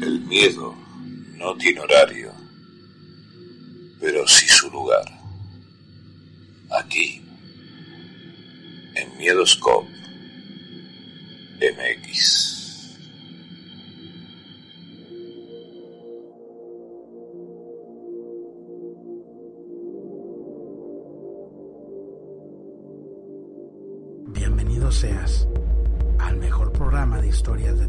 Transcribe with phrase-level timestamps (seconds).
[0.00, 0.74] El miedo
[1.36, 2.30] no tiene horario,
[3.98, 5.04] pero sí su lugar.
[6.70, 7.22] Aquí,
[8.94, 9.88] en Miedoscope
[11.60, 12.98] MX.
[24.28, 25.48] Bienvenido seas
[26.18, 27.88] al mejor programa de historias de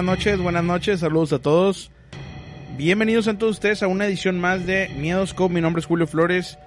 [0.00, 1.90] Buenas noches, buenas noches, saludos a todos.
[2.78, 5.52] Bienvenidos a todos ustedes a una edición más de Miedoscope.
[5.52, 6.58] Mi nombre es Julio Flores.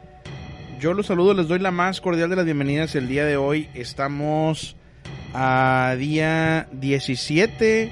[0.79, 3.69] Yo los saludo, les doy la más cordial de las bienvenidas el día de hoy.
[3.73, 4.75] Estamos
[5.33, 7.91] a día 17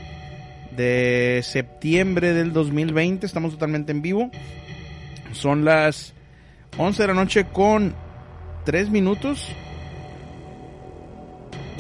[0.78, 3.26] de septiembre del 2020.
[3.26, 4.30] Estamos totalmente en vivo.
[5.32, 6.14] Son las
[6.78, 7.96] 11 de la noche con
[8.66, 9.48] 3 minutos.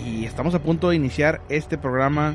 [0.03, 2.33] Y estamos a punto de iniciar este programa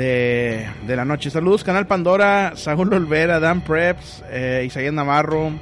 [0.00, 1.28] de, de la noche.
[1.28, 5.52] Saludos, Canal Pandora, Saúl Olvera, Dan Preps, eh, Isaías Navarro,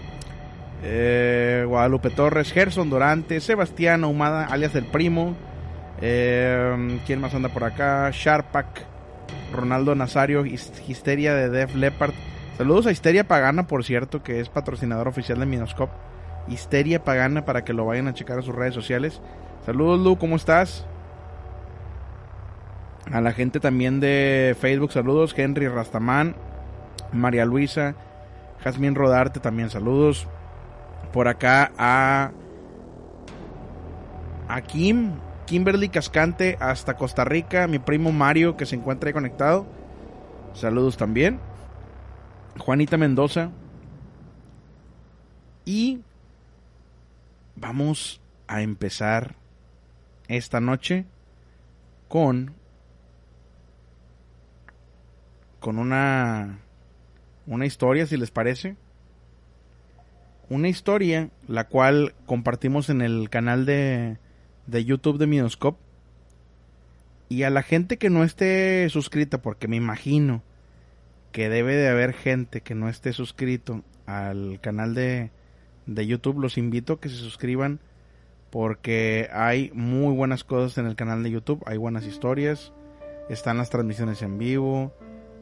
[0.85, 5.35] eh, Guadalupe Torres, Gerson Dorante, Sebastián Ahumada, alias El Primo.
[6.01, 8.11] Eh, ¿Quién más anda por acá?
[8.13, 8.85] Sharpak,
[9.53, 12.15] Ronaldo Nazario, Histeria de Def Leppard.
[12.57, 15.95] Saludos a Histeria Pagana, por cierto, que es patrocinador oficial de Minoscope.
[16.47, 19.21] Histeria Pagana para que lo vayan a checar a sus redes sociales.
[19.67, 20.87] Saludos Lu, ¿cómo estás?
[23.13, 25.35] A la gente también de Facebook, saludos.
[25.37, 26.37] Henry Rastamán,
[27.13, 27.95] María Luisa,
[28.63, 30.27] Jazmín Rodarte, también saludos.
[31.13, 32.33] Por acá a,
[34.49, 35.13] a Kim,
[35.47, 37.67] Kimberly Cascante, hasta Costa Rica.
[37.67, 39.67] Mi primo Mario, que se encuentra ahí conectado.
[40.53, 41.41] Saludos también.
[42.59, 43.51] Juanita Mendoza.
[45.65, 46.03] Y
[47.57, 49.35] vamos a empezar
[50.29, 51.07] esta noche
[52.09, 52.55] con
[55.61, 56.59] con una
[57.47, 58.77] una historia si les parece.
[60.51, 64.19] Una historia la cual compartimos en el canal de,
[64.67, 65.79] de YouTube de Minoscope.
[67.31, 70.43] Y a la gente que no esté suscrita porque me imagino
[71.33, 75.31] que debe de haber gente que no esté suscrito al canal de,
[75.87, 77.81] de YouTube los invito a que se suscriban
[78.51, 82.73] porque hay muy buenas cosas en el canal de YouTube, hay buenas historias,
[83.29, 84.95] están las transmisiones en vivo,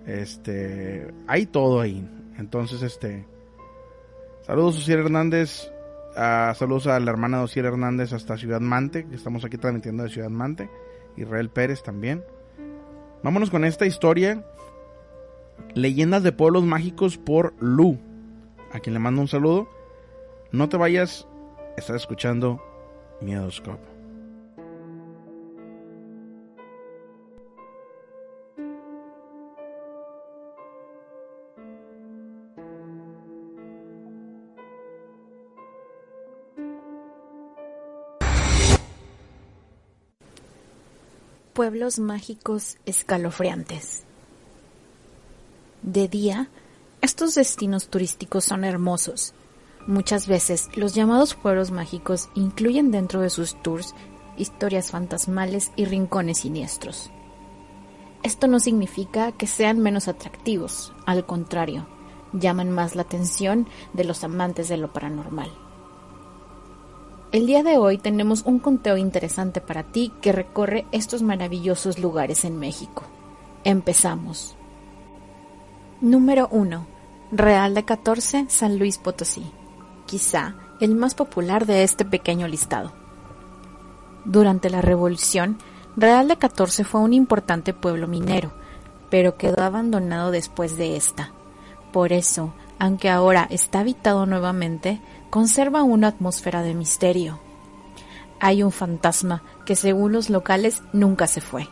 [0.07, 2.09] este, hay todo ahí.
[2.39, 3.27] Entonces, este,
[4.43, 5.71] saludos Ociel Hernández,
[6.15, 10.31] saludos a la hermana de Hernández hasta Ciudad Mante, que estamos aquí transmitiendo de Ciudad
[10.31, 10.71] Mante,
[11.17, 12.25] Israel Pérez también.
[13.23, 14.45] Vámonos con esta historia,
[15.75, 17.99] Leyendas de Pueblos Mágicos por Lu,
[18.73, 19.69] a quien le mando un saludo.
[20.53, 21.27] No te vayas,
[21.77, 22.63] estás escuchando
[23.21, 23.96] Miedoscope.
[41.57, 44.05] Pueblos mágicos escalofriantes.
[45.81, 46.51] De día,
[47.01, 49.33] estos destinos turísticos son hermosos
[49.87, 53.95] Muchas veces los llamados pueblos mágicos incluyen dentro de sus tours
[54.37, 57.11] historias fantasmales y rincones siniestros.
[58.23, 61.87] Esto no significa que sean menos atractivos, al contrario,
[62.35, 65.51] llaman más la atención de los amantes de lo paranormal.
[67.37, 72.47] El día de hoy tenemos un conteo interesante para ti que recorre estos maravillosos lugares
[72.47, 73.03] en México.
[73.63, 74.57] Empezamos.
[76.01, 76.87] Número 1.
[77.33, 79.45] Real de 14, San Luis Potosí
[80.07, 82.93] quizá el más popular de este pequeño listado.
[84.25, 85.59] Durante la Revolución,
[85.95, 88.53] Real de 14 fue un importante pueblo minero,
[89.11, 91.33] pero quedó abandonado después de esta.
[91.93, 95.03] Por eso, aunque ahora está habitado nuevamente,
[95.37, 97.39] conserva una atmósfera de misterio.
[98.41, 101.69] Hay un fantasma que según los locales nunca se fue.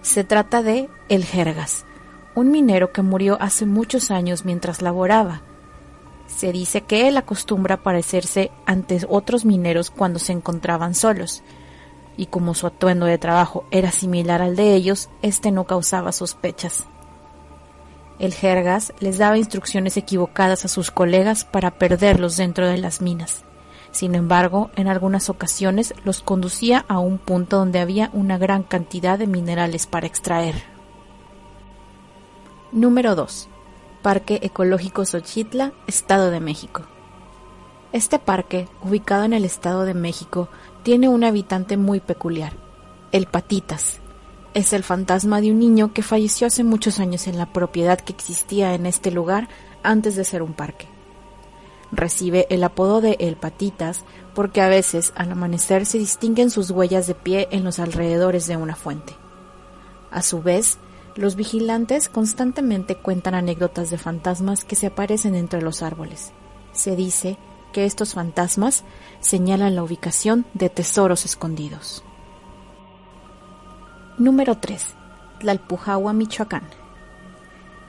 [0.00, 1.86] Se trata de El Jergas,
[2.34, 5.42] un minero que murió hace muchos años mientras laboraba
[6.26, 11.44] se dice que él acostumbra aparecerse ante otros mineros cuando se encontraban solos,
[12.16, 16.88] y como su atuendo de trabajo era similar al de ellos, éste no causaba sospechas.
[18.22, 23.42] El Jergas les daba instrucciones equivocadas a sus colegas para perderlos dentro de las minas.
[23.90, 29.18] Sin embargo, en algunas ocasiones los conducía a un punto donde había una gran cantidad
[29.18, 30.54] de minerales para extraer.
[32.70, 33.48] Número 2.
[34.02, 36.82] Parque Ecológico Xochitla, Estado de México.
[37.92, 40.48] Este parque, ubicado en el Estado de México,
[40.84, 42.52] tiene un habitante muy peculiar,
[43.10, 44.01] el Patitas.
[44.54, 48.12] Es el fantasma de un niño que falleció hace muchos años en la propiedad que
[48.12, 49.48] existía en este lugar
[49.82, 50.86] antes de ser un parque.
[51.90, 54.04] Recibe el apodo de El Patitas
[54.34, 58.56] porque a veces al amanecer se distinguen sus huellas de pie en los alrededores de
[58.56, 59.14] una fuente.
[60.10, 60.78] A su vez,
[61.16, 66.32] los vigilantes constantemente cuentan anécdotas de fantasmas que se aparecen entre los árboles.
[66.72, 67.38] Se dice
[67.72, 68.84] que estos fantasmas
[69.20, 72.04] señalan la ubicación de tesoros escondidos.
[74.22, 74.94] Número 3.
[75.40, 76.62] Tlalpujahua, Michoacán.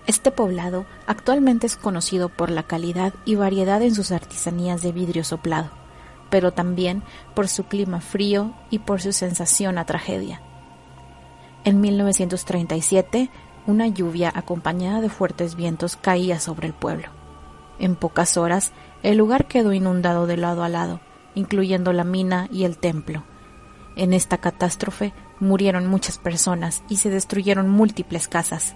[0.08, 5.24] Este poblado actualmente es conocido por la calidad y variedad en sus artesanías de vidrio
[5.24, 5.70] soplado,
[6.32, 7.04] pero también
[7.36, 10.42] por su clima frío y por su sensación a tragedia.
[11.66, 13.30] En 1937,
[13.68, 17.10] una lluvia acompañada de fuertes vientos caía sobre el pueblo.
[17.78, 18.72] En pocas horas,
[19.04, 21.00] el lugar quedó inundado de lado a lado,
[21.36, 23.24] incluyendo la mina y el templo.
[23.96, 28.76] En esta catástrofe murieron muchas personas y se destruyeron múltiples casas.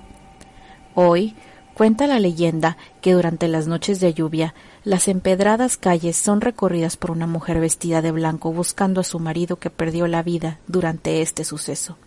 [0.96, 1.36] Hoy,
[1.74, 7.12] cuenta la leyenda que durante las noches de lluvia, las empedradas calles son recorridas por
[7.12, 11.44] una mujer vestida de blanco buscando a su marido que perdió la vida durante este
[11.44, 11.98] suceso.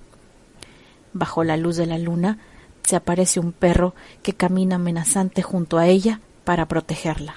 [1.13, 2.39] Bajo la luz de la luna,
[2.83, 7.35] se aparece un perro que camina amenazante junto a ella para protegerla.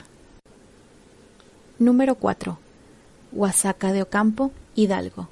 [1.80, 2.58] Número 4.
[3.32, 5.30] Huasaca de Ocampo, Hidalgo.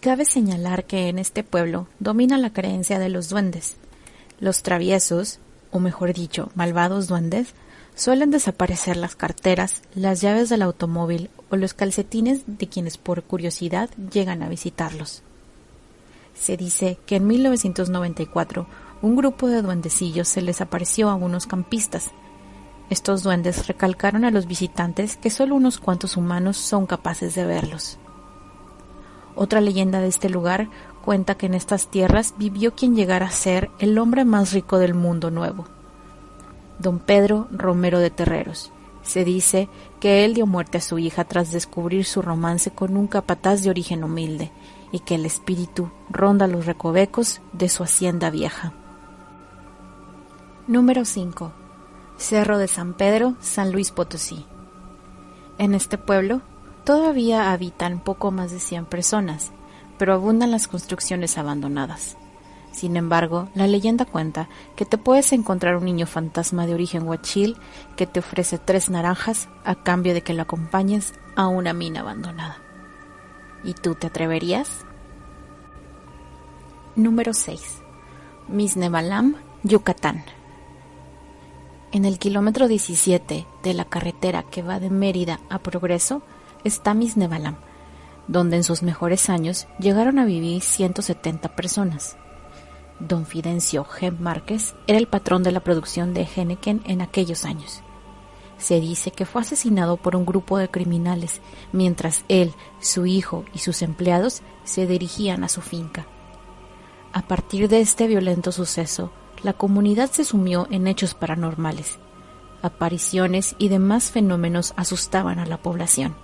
[0.00, 3.76] Cabe señalar que en este pueblo domina la creencia de los duendes.
[4.38, 5.40] Los traviesos,
[5.70, 7.52] o mejor dicho, malvados duendes,
[7.94, 13.90] suelen desaparecer las carteras, las llaves del automóvil o los calcetines de quienes por curiosidad
[14.10, 15.22] llegan a visitarlos.
[16.34, 18.66] Se dice que en 1994
[19.02, 22.10] un grupo de duendecillos se les apareció a unos campistas.
[22.88, 27.99] Estos duendes recalcaron a los visitantes que solo unos cuantos humanos son capaces de verlos.
[29.42, 30.68] Otra leyenda de este lugar
[31.02, 34.92] cuenta que en estas tierras vivió quien llegara a ser el hombre más rico del
[34.92, 35.64] mundo nuevo,
[36.78, 38.70] don Pedro Romero de Terreros.
[39.02, 43.06] Se dice que él dio muerte a su hija tras descubrir su romance con un
[43.06, 44.52] capataz de origen humilde
[44.92, 48.74] y que el espíritu ronda los recovecos de su hacienda vieja.
[50.66, 51.50] Número 5.
[52.18, 54.44] Cerro de San Pedro, San Luis Potosí.
[55.56, 56.42] En este pueblo
[56.84, 59.52] todavía habitan poco más de 100 personas,
[59.98, 62.16] pero abundan las construcciones abandonadas.
[62.72, 67.56] Sin embargo, la leyenda cuenta que te puedes encontrar un niño fantasma de origen huachil
[67.96, 72.58] que te ofrece tres naranjas a cambio de que lo acompañes a una mina abandonada.
[73.64, 74.84] ¿Y tú te atreverías?
[76.96, 77.82] Número 6.
[78.48, 80.24] Misnebalam, Yucatán.
[81.92, 86.22] En el kilómetro 17 de la carretera que va de Mérida a Progreso
[86.64, 87.56] está Misnebalam,
[88.28, 92.16] donde en sus mejores años llegaron a vivir 170 personas.
[92.98, 94.16] Don Fidencio G.
[94.18, 97.82] Márquez era el patrón de la producción de Henneken en aquellos años
[98.60, 101.40] se dice que fue asesinado por un grupo de criminales
[101.72, 106.06] mientras él, su hijo y sus empleados se dirigían a su finca.
[107.12, 109.10] A partir de este violento suceso,
[109.42, 111.98] la comunidad se sumió en hechos paranormales.
[112.62, 116.14] Apariciones y demás fenómenos asustaban a la población.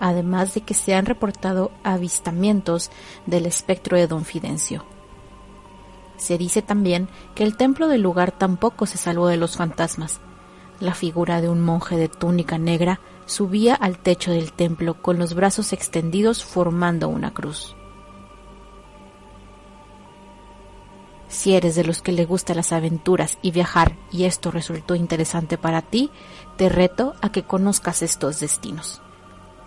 [0.00, 2.90] Además de que se han reportado avistamientos
[3.26, 4.84] del espectro de don Fidencio.
[6.16, 10.20] Se dice también que el templo del lugar tampoco se salvó de los fantasmas,
[10.80, 15.34] la figura de un monje de túnica negra subía al techo del templo con los
[15.34, 17.74] brazos extendidos formando una cruz.
[21.28, 25.58] Si eres de los que le gustan las aventuras y viajar y esto resultó interesante
[25.58, 26.10] para ti,
[26.56, 29.02] te reto a que conozcas estos destinos.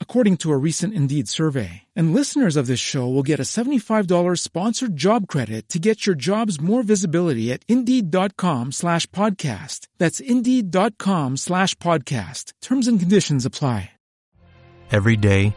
[0.00, 1.82] according to a recent Indeed survey.
[1.94, 6.16] And listeners of this show will get a $75 sponsored job credit to get your
[6.16, 9.88] jobs more visibility at Indeed.com slash podcast.
[9.98, 12.54] That's Indeed.com slash podcast.
[12.62, 13.90] Terms and conditions apply.
[14.92, 15.56] Every day,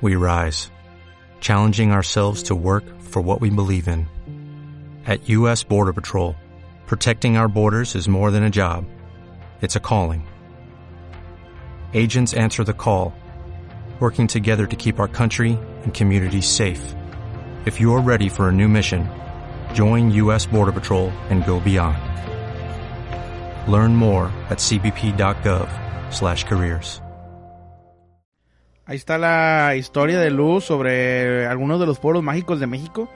[0.00, 0.70] we rise,
[1.40, 4.08] challenging ourselves to work for what we believe in.
[5.04, 5.62] At U.S.
[5.62, 6.34] Border Patrol,
[6.86, 8.86] protecting our borders is more than a job,
[9.60, 10.26] it's a calling.
[11.92, 13.12] Agents answer the call,
[14.00, 16.94] working together to keep our country and communities safe.
[17.66, 19.06] If you're ready for a new mission,
[19.74, 20.46] join U.S.
[20.46, 21.98] Border Patrol and go beyond.
[23.70, 27.02] Learn more at cbp.gov/careers.
[28.90, 33.08] Ahí está la historia de Lu sobre algunos de los pueblos mágicos de México.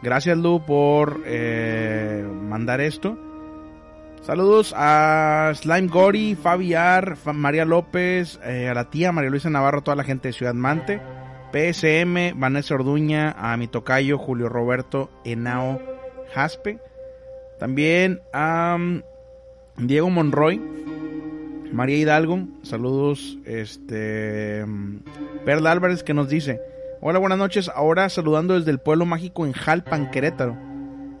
[0.00, 3.18] Gracias Lu por eh, mandar esto.
[4.22, 9.96] Saludos a Slime Gori, Fabiar, María López, eh, a la tía María Luisa Navarro, toda
[9.96, 11.00] la gente de Ciudad Mante,
[11.52, 15.80] PSM, Vanessa Orduña, a mi tocayo Julio Roberto Enao
[16.34, 16.78] Jaspe.
[17.58, 19.02] También a um,
[19.78, 20.60] Diego Monroy,
[21.72, 24.64] María Hidalgo, saludos, este,
[25.44, 26.60] Perla Álvarez que nos dice,
[27.00, 30.56] hola, buenas noches, ahora saludando desde el pueblo mágico en Jalpan, Querétaro.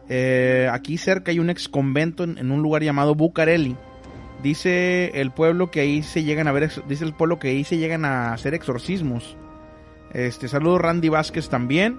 [0.08, 3.76] Eh, aquí cerca hay un ex convento en, un lugar llamado Bucareli.
[4.42, 7.78] Dice el pueblo que ahí se llegan a ver, dice el pueblo que ahí se
[7.78, 9.36] llegan a hacer exorcismos.
[10.12, 11.98] Este, saludo Randy Vázquez también.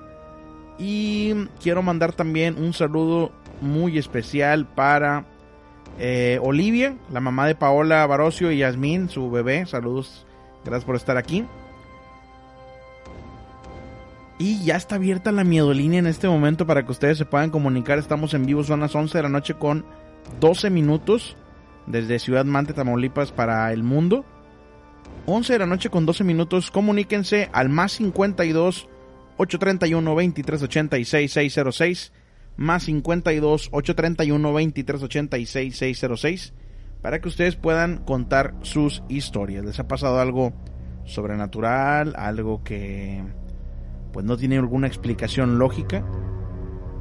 [0.78, 5.26] Y quiero mandar también un saludo muy especial para
[6.00, 9.66] eh, Olivia, la mamá de Paola Barocio y Yasmín, su bebé.
[9.66, 10.26] Saludos,
[10.64, 11.46] gracias por estar aquí.
[14.40, 18.00] Y ya está abierta la miedolínea en este momento para que ustedes se puedan comunicar.
[18.00, 19.86] Estamos en vivo, son las 11 de la noche con
[20.40, 21.36] 12 minutos
[21.88, 24.24] desde Ciudad Mante, Tamaulipas para el mundo.
[25.26, 26.72] 11 de la noche con 12 minutos.
[26.72, 28.88] Comuníquense al más 52
[29.36, 32.14] 831 2386 606
[32.56, 36.54] más 52 831 2386 606
[37.02, 39.66] para que ustedes puedan contar sus historias.
[39.66, 40.54] ¿Les ha pasado algo
[41.06, 42.14] sobrenatural?
[42.18, 43.22] Algo que
[44.12, 46.04] pues no tiene alguna explicación lógica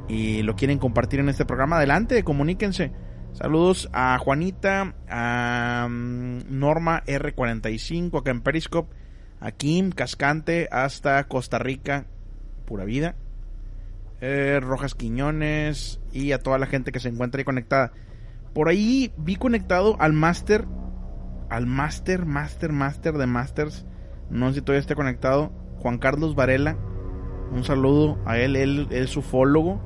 [0.07, 1.77] y lo quieren compartir en este programa.
[1.77, 2.91] Adelante, comuníquense.
[3.33, 8.95] Saludos a Juanita, a mm, Norma R45 acá en Periscope,
[9.39, 12.07] a Kim Cascante hasta Costa Rica,
[12.65, 13.15] pura vida.
[14.21, 17.93] Eh, Rojas Quiñones y a toda la gente que se encuentra ahí conectada.
[18.53, 20.65] Por ahí vi conectado al Master,
[21.49, 23.85] al Master, Master, Master de Masters.
[24.29, 25.51] No sé si todavía está conectado.
[25.77, 26.77] Juan Carlos Varela.
[27.51, 28.55] Un saludo a él.
[28.55, 29.81] Él, es ufólogo.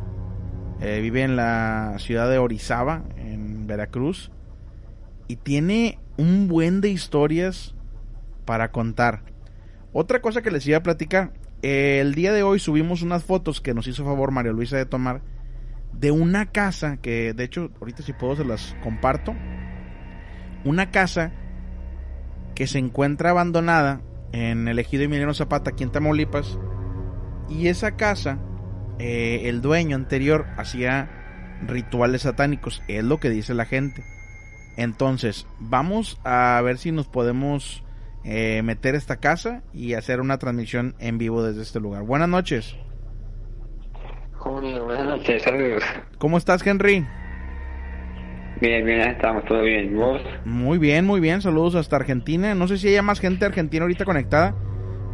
[0.81, 4.31] Eh, vive en la ciudad de Orizaba, en Veracruz.
[5.27, 7.75] Y tiene un buen de historias
[8.45, 9.23] para contar.
[9.93, 13.73] Otra cosa que les iba a platicar el día de hoy subimos unas fotos que
[13.73, 15.21] nos hizo favor María Luisa de tomar
[15.93, 19.33] de una casa que de hecho ahorita si puedo se las comparto.
[20.65, 21.31] Una casa
[22.53, 24.01] que se encuentra abandonada
[24.33, 26.59] en el ejido Emiliano Zapata aquí en Tamaulipas
[27.49, 28.39] y esa casa
[28.99, 31.09] eh, el dueño anterior hacía
[31.65, 34.03] rituales satánicos, es lo que dice la gente.
[34.77, 37.83] Entonces, vamos a ver si nos podemos
[38.23, 42.03] eh, meter esta casa y hacer una transmisión en vivo desde este lugar.
[42.03, 42.75] Buenas noches.
[44.43, 45.83] buenas noches, saludos.
[46.17, 47.05] ¿Cómo estás, Henry?
[48.61, 49.95] Bien, bien, estamos todo bien.
[49.95, 50.21] ¿Vos?
[50.45, 51.41] Muy bien, muy bien.
[51.41, 52.55] Saludos hasta Argentina.
[52.55, 54.55] No sé si hay más gente argentina ahorita conectada,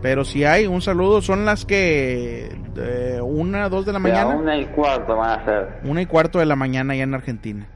[0.02, 1.22] pero si hay, un saludo.
[1.22, 4.36] Son las que eh, una, dos de la mañana.
[4.36, 5.80] una y cuarto van a ser.
[5.84, 7.68] Una y cuarto de la mañana ya en Argentina.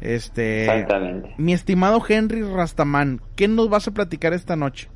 [0.00, 1.34] Este, Exactamente.
[1.38, 4.88] Mi estimado Henry Rastamán, ¿qué nos vas a platicar esta noche?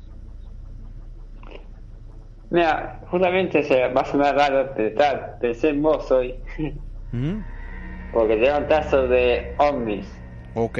[2.49, 4.73] Mira, justamente se va a sonar raro
[5.41, 6.35] pensé en vos hoy.
[7.11, 7.39] ¿Mm?
[8.13, 10.07] Porque te un tazo de ovnis.
[10.53, 10.79] Ok.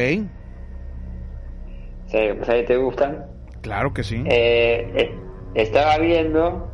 [2.07, 3.25] ¿Sabes te gustan?
[3.61, 4.23] Claro que sí.
[4.25, 5.15] Eh, eh,
[5.53, 6.69] estaba viendo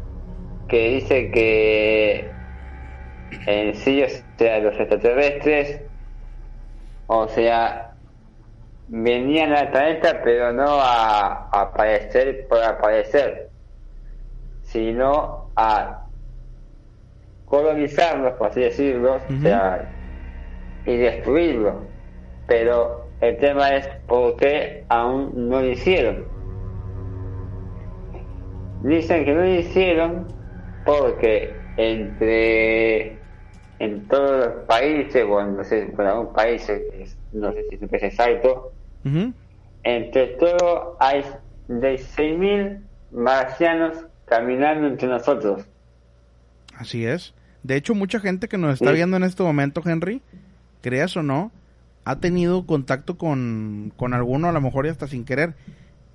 [0.67, 2.31] que dice que
[3.47, 4.07] en sí, o
[4.37, 5.81] sea, los extraterrestres
[7.15, 7.95] o sea,
[8.87, 13.51] venían al planeta, pero no a, aparecer por aparecer,
[14.63, 16.07] sino a
[17.45, 19.93] colonizarlos, por así decirlo, o sea,
[20.85, 21.75] y destruirlos.
[22.47, 26.32] Pero el tema es por qué aún no lo hicieron.
[28.83, 30.27] Dicen que no lo hicieron
[30.85, 33.17] porque entre
[33.79, 36.71] en todos los países, bueno, no sé, en algún país,
[37.31, 38.71] no sé si es exacto,
[39.83, 41.23] entre todo hay
[41.67, 45.65] de 6.000 marcianos caminando entre nosotros.
[46.75, 47.33] Así es.
[47.63, 50.21] De hecho, mucha gente que nos está viendo en este momento, Henry,
[50.81, 51.51] creas o no,
[52.05, 55.55] ha tenido contacto con, con alguno, a lo mejor y hasta sin querer.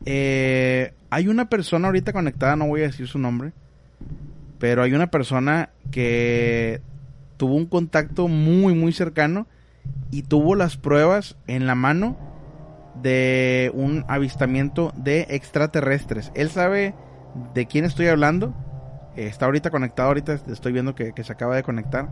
[0.05, 3.53] Eh, hay una persona ahorita conectada, no voy a decir su nombre,
[4.59, 6.81] pero hay una persona que
[7.37, 9.47] tuvo un contacto muy, muy cercano
[10.11, 12.17] y tuvo las pruebas en la mano
[13.03, 16.33] de un avistamiento de extraterrestres.
[16.35, 16.95] Él sabe
[17.55, 18.55] de quién estoy hablando.
[19.17, 22.09] Está ahorita conectado, ahorita estoy viendo que, se acaba de conectar.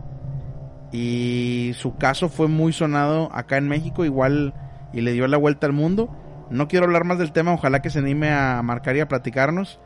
[0.91, 4.53] Y su caso fue muy sonado acá en México, igual
[4.93, 6.09] y le dio la vuelta al mundo.
[6.49, 9.79] No quiero hablar más del tema, ojalá que se anime a marcar y a platicarnos.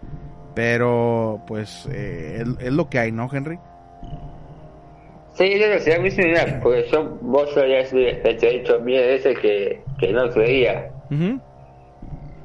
[0.53, 3.57] Pero, pues, eh, es, lo que hay, ¿no, Henry?
[5.33, 10.11] Sí, yo lo sé, mí similar, porque yo, vos habías dicho mil veces que, que
[10.11, 10.91] no creía.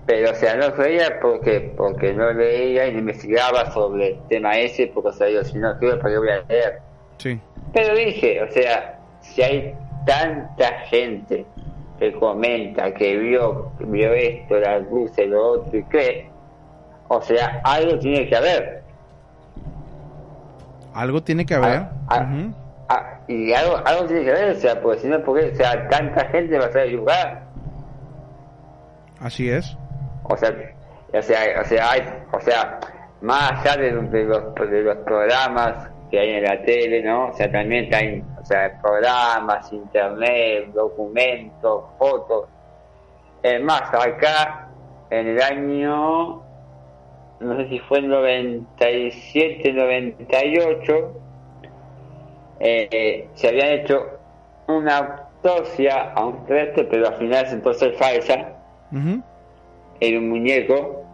[0.07, 4.87] Pero, o sea, no creía porque porque no leía y investigaba sobre el tema ese,
[4.87, 6.79] porque, o sea, yo si no creo, ¿para qué voy a leer?
[7.19, 7.41] Sí.
[7.73, 9.75] Pero dije, o sea, si hay
[10.07, 11.45] tanta gente
[11.99, 16.31] que comenta que vio, vio esto, las luces, lo otro y qué,
[17.09, 18.83] o sea, algo tiene que haber.
[20.95, 21.77] Algo tiene que haber.
[21.77, 22.27] Ah, ah,
[22.89, 25.89] ah, y algo, algo tiene que haber, o sea, porque si no, porque, o sea,
[25.89, 27.45] tanta gente va a ser lugar.
[29.21, 29.77] Así es.
[30.25, 30.51] O sea,
[31.13, 32.01] o sea, o sea, hay,
[32.33, 32.81] o sea,
[33.21, 37.29] más allá de, de, los, de los programas que hay en la tele, ¿no?
[37.29, 42.49] O sea, también hay, o sea, programas, internet, documentos, fotos.
[43.43, 44.69] Es más, acá,
[45.11, 46.43] en el año,
[47.41, 51.21] no sé si fue en 97, 98,
[52.61, 54.07] eh, se habían hecho
[54.69, 58.53] una autopsia a un triste, pero al final se ser falsa.
[60.01, 61.05] Era un muñeco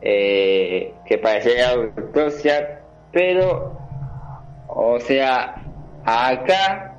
[0.00, 2.80] eh, que parecía autopsia,
[3.12, 3.87] pero
[4.80, 5.56] o sea,
[6.04, 6.94] acá,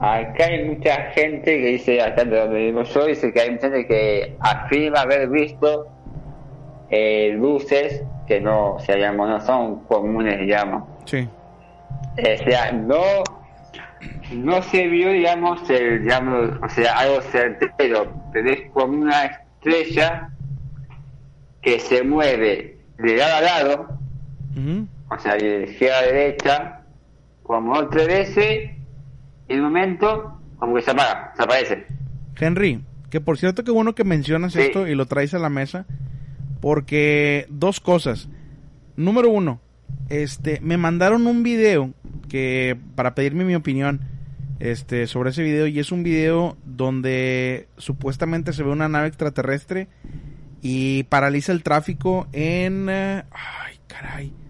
[0.00, 3.86] acá hay mucha gente que dice, acá donde vivo yo, dice que hay mucha gente
[3.86, 5.88] que afirma haber visto
[6.88, 10.84] eh, luces que no, o sea, digamos, no son comunes, digamos.
[11.04, 11.28] Sí.
[12.16, 13.02] O sea, no,
[14.32, 20.30] no se vio, digamos, el, digamos, o sea, algo certero, pero es como una estrella
[21.60, 23.98] que se mueve de lado a lado,
[25.10, 26.77] o sea, de izquierda a derecha,
[27.48, 28.72] como otra veces,
[29.48, 31.86] en un momento, como que se apaga, se aparece.
[32.38, 35.86] Henry, que por cierto que bueno que mencionas esto y lo traes a la mesa,
[36.60, 38.28] porque dos cosas.
[38.96, 39.62] Número uno,
[40.10, 41.94] este, me mandaron un video
[42.28, 44.02] que para pedirme mi opinión
[44.60, 49.88] este sobre ese video y es un video donde supuestamente se ve una nave extraterrestre
[50.60, 54.47] y paraliza el tráfico en eh, ay caray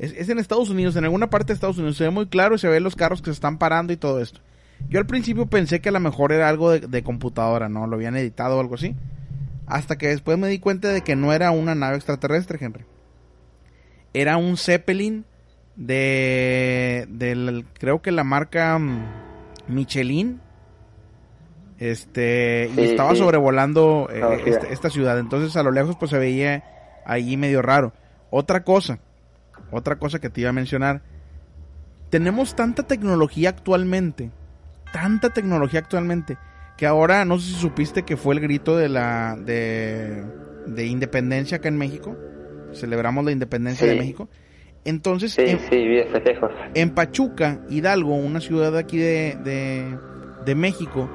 [0.00, 1.98] es, en Estados Unidos, en alguna parte de Estados Unidos.
[1.98, 4.20] Se ve muy claro y se ven los carros que se están parando y todo
[4.20, 4.40] esto.
[4.88, 7.86] Yo al principio pensé que a lo mejor era algo de, computadora, ¿no?
[7.86, 8.96] Lo habían editado o algo así.
[9.66, 12.84] Hasta que después me di cuenta de que no era una nave extraterrestre, Henry.
[14.14, 15.26] Era un Zeppelin
[15.76, 19.04] de, del, creo que la marca mm,
[19.68, 20.40] Michelin.
[21.78, 25.18] Este, y estaba sobrevolando eh, esta, esta ciudad.
[25.18, 26.64] Entonces a lo lejos pues se veía
[27.04, 27.92] ahí medio raro.
[28.30, 28.98] Otra cosa,
[29.70, 31.02] otra cosa que te iba a mencionar.
[32.10, 34.30] Tenemos tanta tecnología actualmente,
[34.92, 36.38] tanta tecnología actualmente,
[36.76, 40.24] que ahora no sé si supiste que fue el grito de la de,
[40.66, 42.16] de independencia acá en México.
[42.72, 44.28] Celebramos la independencia de México.
[44.84, 45.58] Entonces, en,
[46.74, 49.98] en, Pachuca, Hidalgo, una ciudad aquí de, de,
[50.46, 51.10] de, México,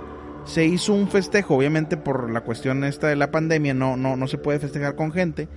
[0.45, 4.27] se hizo un festejo, obviamente por la cuestión esta de la pandemia, no, no, no
[4.27, 5.47] se puede festejar con gente,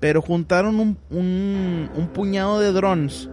[0.00, 3.28] pero juntaron un, un, puñado de drones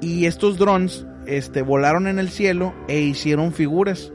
[0.00, 4.12] y estos drones este, volaron en el cielo e hicieron figuras.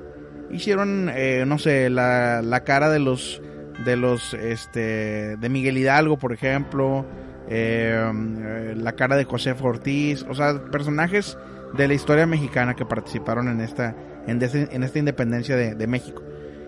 [0.51, 3.41] Hicieron, eh, no sé, la, la, cara de los,
[3.85, 7.05] de los, este, de Miguel Hidalgo, por ejemplo,
[7.49, 11.37] eh, la cara de José Ortiz, o sea, personajes
[11.75, 13.95] de la historia mexicana que participaron en esta,
[14.27, 16.21] en, en esta independencia de, de México.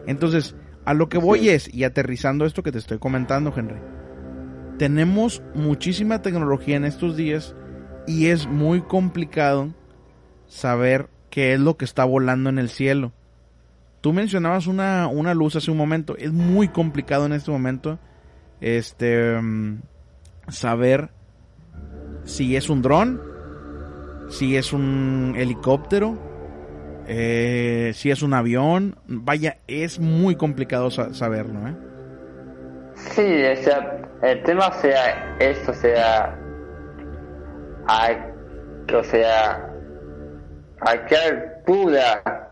[0.08, 3.78] Entonces, a lo que voy es, y aterrizando esto que te estoy comentando, Henry,
[4.78, 7.56] tenemos muchísima tecnología en estos días
[8.08, 9.74] y es muy complicado
[10.48, 13.12] saber qué es lo que está volando en el cielo.
[14.02, 16.16] Tú mencionabas una, una luz hace un momento.
[16.18, 18.00] Es muy complicado en este momento
[18.62, 19.82] este mm,
[20.50, 21.10] saber
[22.24, 23.22] si es un dron,
[24.30, 26.20] si es un helicóptero,
[27.08, 28.98] eh, si es un avión.
[29.08, 31.95] Vaya, es muy complicado saberlo, ¿eh?
[33.12, 36.36] Sí, o sea, el tema sea eso, sea,
[37.88, 38.10] a,
[38.94, 39.70] o sea,
[40.82, 42.52] a qué altura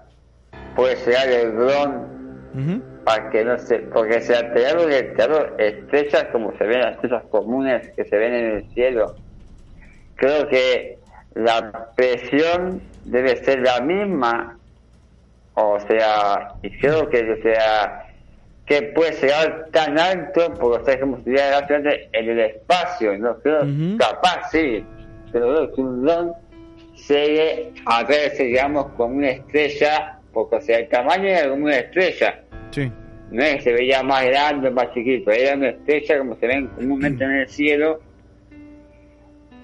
[0.75, 4.99] puede llegar el dron para que no se, porque sea, te hablo de
[5.57, 9.15] estrellas como se ven las estrellas comunes que se ven en el cielo.
[10.15, 10.99] Creo que
[11.33, 14.57] la presión debe ser la misma,
[15.55, 18.02] o sea, y creo que o sea
[18.65, 23.37] que puede llegar tan alto porque ustedes como estudiar en el espacio, ¿no?
[23.39, 23.61] Creo,
[23.97, 24.83] capaz sí,
[25.31, 26.33] pero creo que un dron
[27.07, 31.77] llegue a verse, digamos, como una estrella, porque o sea, el tamaño era como una
[31.77, 32.41] estrella.
[32.71, 32.91] Sí.
[33.31, 36.67] No es que se veía más grande, más chiquito, era una estrella como se ven
[36.67, 37.99] comúnmente en el cielo,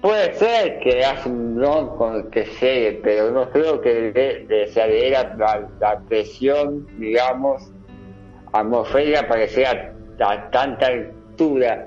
[0.00, 4.46] Puede ser que hace un dron con el que llegue, pero no creo que de,
[4.48, 7.70] de, se la, la, presión, digamos,
[9.36, 11.86] que sea a tanta altura,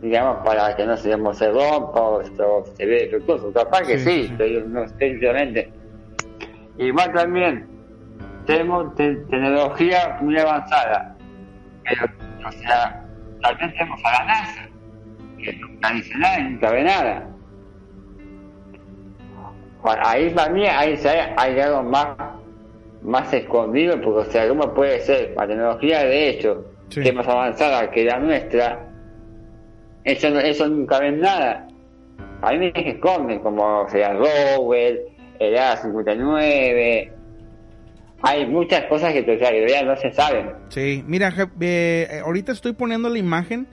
[0.00, 3.52] digamos, para que no se, se rompa o se ve defectuoso.
[3.52, 5.18] Capaz que sí, pero no sé
[6.78, 7.68] Igual también,
[8.46, 11.14] tenemos tecnología muy avanzada,
[11.84, 12.06] pero,
[12.48, 13.04] o sea,
[13.42, 14.68] vez tenemos a la NASA
[15.38, 17.28] que nunca dice nada y nunca ve nada.
[20.06, 20.98] ahí para mí hay,
[21.36, 22.06] hay algo más,
[23.02, 25.34] más escondido, porque o sea, ¿cómo puede ser?
[25.36, 28.88] La tecnología de hecho, que es más avanzada que la nuestra,
[30.04, 31.68] eso, eso nunca ven nada.
[32.42, 35.00] A mí me esconde, como o sea, Rowell,
[35.38, 37.12] el A59,
[38.22, 40.52] hay muchas cosas que todavía no se saben.
[40.68, 43.66] Sí, mira, eh, ahorita estoy poniendo la imagen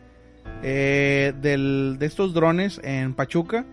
[0.63, 3.65] eh, del, de estos drones en Pachuca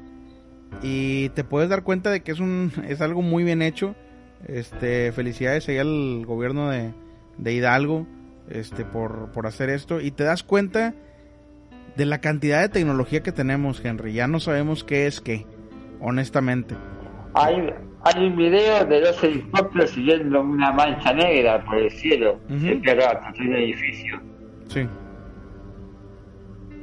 [0.82, 3.94] y te puedes dar cuenta de que es un es algo muy bien hecho.
[4.46, 6.92] Este, felicidades ahí al gobierno de,
[7.38, 8.06] de Hidalgo
[8.48, 10.94] este por, por hacer esto y te das cuenta
[11.96, 14.12] de la cantidad de tecnología que tenemos, Henry.
[14.12, 15.46] Ya no sabemos qué es qué,
[16.00, 16.76] honestamente.
[17.34, 17.72] Hay,
[18.04, 23.40] hay un video de dos helicópteros siguiendo una mancha negra por el cielo, uh -huh.
[23.40, 24.20] un edificio.
[24.68, 24.86] Sí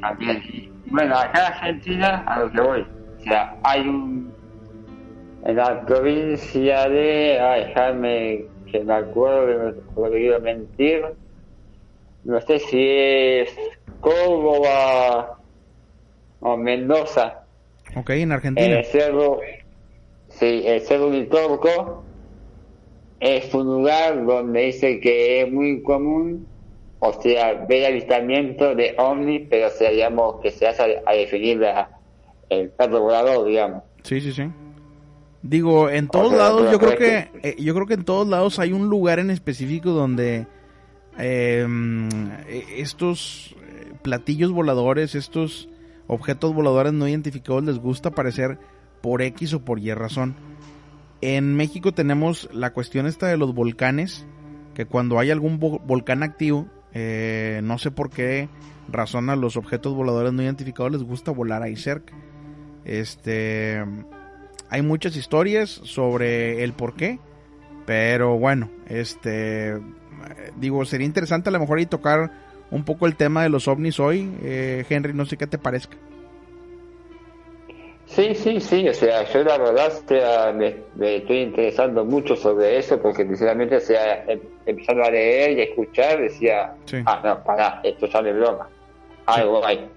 [0.04, 0.44] también.
[0.88, 2.82] bueno, acá en Argentina, a lo que voy,
[3.20, 4.33] o sea, hay un.
[5.46, 7.40] En la provincia de.
[7.40, 11.04] Ay, déjame que me acuerdo, no quiero mentir.
[12.24, 13.56] No sé si es
[14.00, 15.38] Córdoba
[16.40, 17.44] o Mendoza.
[17.96, 18.80] Ok, en Argentina.
[18.80, 19.40] El cerro.
[20.30, 22.04] Sí, el cerro Unitorco
[23.20, 26.48] es un lugar donde dice que es muy común
[27.06, 31.62] o sea, ver avistamiento de ovnis, pero sea, digamos, que se hace a, definir
[32.48, 33.84] el perro volador, digamos.
[34.04, 34.44] Sí, sí, sí.
[35.44, 38.72] Digo, en todos lados, yo creo que, eh, yo creo que en todos lados hay
[38.72, 40.48] un lugar en específico donde
[41.18, 42.10] em,
[42.48, 43.56] eh, estos
[44.02, 45.70] platillos voladores, estos
[46.08, 48.58] objetos voladores no identificados les gusta aparecer
[49.02, 50.36] por X o por Y razón.
[51.22, 54.26] En México tenemos la cuestión esta de los volcanes,
[54.74, 58.50] que cuando hay algún volcán activo, eh, no sé por qué
[58.90, 62.14] razón a los objetos voladores no identificados les gusta volar ahí cerca.
[62.86, 63.84] Este,
[64.74, 67.20] hay muchas historias sobre el por qué,
[67.86, 69.78] pero bueno, este,
[70.56, 72.32] digo, sería interesante a lo mejor ahí tocar
[72.72, 75.96] un poco el tema de los ovnis hoy, eh, Henry, no sé qué te parezca.
[78.08, 79.94] Sí, sí, sí, o sea, yo la verdad
[80.56, 85.62] me, estoy interesando mucho sobre eso porque sinceramente, o sea, em, empezando a leer y
[85.62, 86.74] a escuchar, decía,
[87.06, 88.68] ah, no, para, esto sale broma,
[89.28, 89.88] algo hay.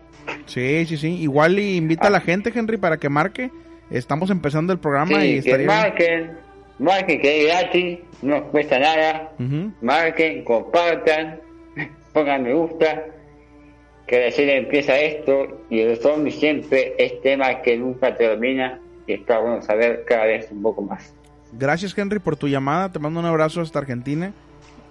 [0.44, 2.20] Sí, sí, sí, igual invita a la ah.
[2.20, 3.50] gente, Henry, para que marque,
[3.90, 5.66] estamos empezando el programa y estaría...
[5.66, 6.30] Que marquen,
[6.78, 9.32] marquen que es gratis, no cuesta nada,
[9.80, 11.40] marquen, compartan,
[12.12, 13.04] pongan me gusta
[14.06, 19.38] que recién empieza esto y el zombie siempre es tema que nunca termina y está
[19.38, 21.12] bueno saber cada vez un poco más.
[21.52, 24.32] Gracias Henry por tu llamada, te mando un abrazo hasta Argentina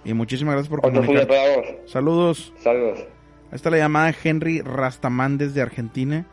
[0.04, 1.26] y muchísimas gracias por comunicar.
[1.26, 1.66] Para vos.
[1.86, 2.52] Saludos.
[2.58, 3.00] Saludos.
[3.50, 6.26] Ahí está la llamada Henry Rastamán desde Argentina.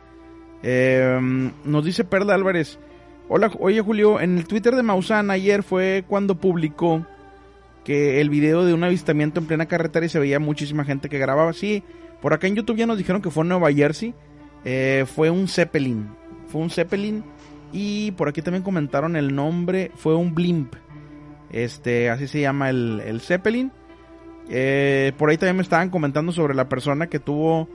[0.66, 2.78] Em, nos dice Perla Álvarez.
[3.28, 7.06] Hola, oye Julio, en el Twitter de Maussan ayer fue cuando publicó
[7.84, 11.18] que el video de un avistamiento en plena carretera y se veía muchísima gente que
[11.18, 11.52] grababa.
[11.52, 11.82] Sí,
[12.22, 14.14] por acá en YouTube ya nos dijeron que fue en Nueva Jersey.
[14.64, 16.08] Eh, fue un Zeppelin.
[16.46, 17.22] Fue un Zeppelin.
[17.70, 19.90] Y por aquí también comentaron el nombre.
[19.96, 20.74] Fue un Blimp.
[21.50, 23.70] Este, así se llama el, Zeppelin.
[24.48, 27.68] Eh, por ahí también me estaban comentando sobre la persona que tuvo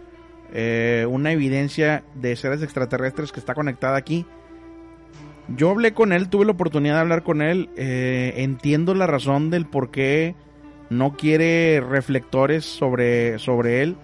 [0.54, 4.26] eh, una evidencia de seres extraterrestres que está conectada aquí.
[5.56, 7.70] Yo hablé con él, tuve la oportunidad de hablar con él.
[7.76, 10.36] entiendo la razón del por qué
[10.90, 13.98] no quiere reflectores sobre, sobre él.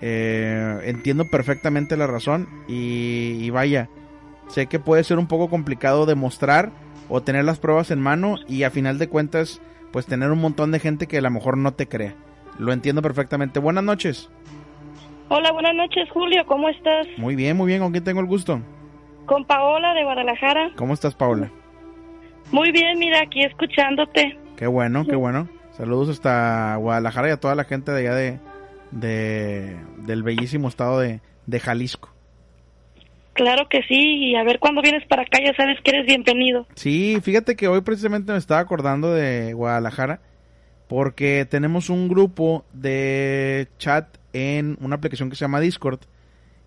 [0.00, 3.88] Eh, entiendo perfectamente la razón y, vaya,
[4.48, 6.72] sé que puede ser un poco complicado demostrar
[7.08, 9.60] o tener las pruebas en mano y a final de cuentas
[9.92, 12.14] pues tener un montón de gente que a lo mejor no te cree.
[12.58, 13.60] Lo entiendo perfectamente.
[13.60, 14.28] Buenas noches.
[15.34, 17.06] Hola, buenas noches Julio, ¿cómo estás?
[17.16, 18.60] Muy bien, muy bien, ¿con quién tengo el gusto?
[19.24, 20.72] Con Paola de Guadalajara.
[20.76, 21.50] ¿Cómo estás Paola?
[22.50, 24.36] Muy bien, mira, aquí escuchándote.
[24.56, 25.48] Qué bueno, qué bueno.
[25.70, 28.40] Saludos hasta Guadalajara y a toda la gente de allá de,
[28.90, 32.10] de, del bellísimo estado de, de Jalisco.
[33.32, 36.66] Claro que sí, y a ver cuándo vienes para acá, ya sabes que eres bienvenido.
[36.74, 40.20] Sí, fíjate que hoy precisamente me estaba acordando de Guadalajara,
[40.88, 46.00] porque tenemos un grupo de chat en una aplicación que se llama Discord,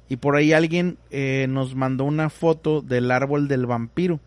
[0.08, 4.20] y por ahí alguien eh, nos mandó una foto del árbol del vampiro.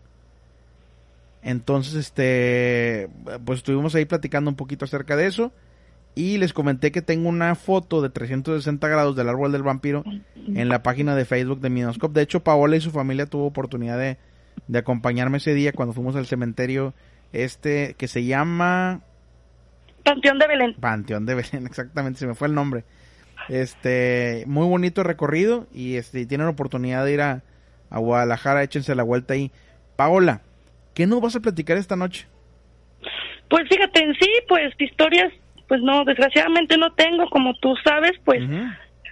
[1.41, 3.09] Entonces, este,
[3.45, 5.53] pues estuvimos ahí platicando un poquito acerca de eso.
[6.15, 10.03] Y les comenté que tengo una foto de 360 grados del árbol del vampiro
[10.35, 12.13] en la página de Facebook de Minoscope.
[12.13, 14.17] De hecho, Paola y su familia tuvo oportunidad de,
[14.67, 16.93] de acompañarme ese día cuando fuimos al cementerio
[17.31, 19.01] este que se llama
[20.03, 20.75] Panteón de Belén.
[20.79, 22.83] Panteón de Belén, exactamente, se me fue el nombre.
[23.47, 27.41] Este, muy bonito recorrido y este, tienen oportunidad de ir a,
[27.89, 29.51] a Guadalajara, échense la vuelta ahí.
[29.95, 30.41] Paola,
[30.93, 32.27] ¿qué nos vas a platicar esta noche?
[33.49, 35.33] Pues fíjate, en sí, pues historias,
[35.67, 38.43] pues no, desgraciadamente no tengo, como tú sabes, pues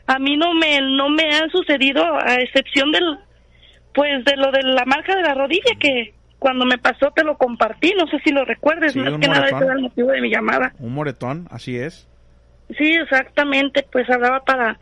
[0.06, 3.18] a mí no me, no me han sucedido, a excepción del,
[3.94, 7.38] pues de lo de la marca de la rodilla, que cuando me pasó te lo
[7.38, 10.30] compartí, no sé si lo recuerdes, más que nada ese era el motivo de mi
[10.30, 10.74] llamada.
[10.80, 12.08] Un moretón, así es.
[12.76, 14.78] Sí, exactamente, pues hablaba para,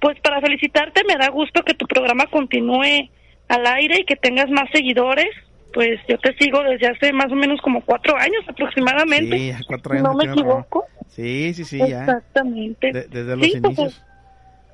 [0.00, 3.08] pues para felicitarte, me da gusto que tu programa continúe
[3.48, 5.30] al aire y que tengas más seguidores,
[5.72, 9.38] pues yo te sigo desde hace más o menos como cuatro años aproximadamente.
[9.38, 10.04] Sí, cuatro años.
[10.04, 10.86] No me equivoco.
[11.08, 12.00] Sí, sí, sí, ya.
[12.00, 12.92] Exactamente.
[12.92, 13.74] desde los inicios.
[13.74, 14.04] Pues,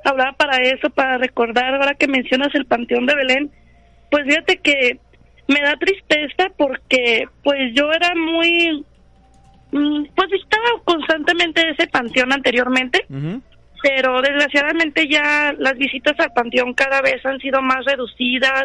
[0.05, 3.51] hablaba para eso, para recordar, ahora que mencionas el Panteón de Belén,
[4.11, 5.01] pues fíjate que
[5.49, 8.85] me da tristeza porque pues yo era muy
[10.15, 13.07] pues visitaba constantemente ese panteón anteriormente
[13.83, 18.65] pero desgraciadamente ya las visitas al panteón cada vez han sido más reducidas.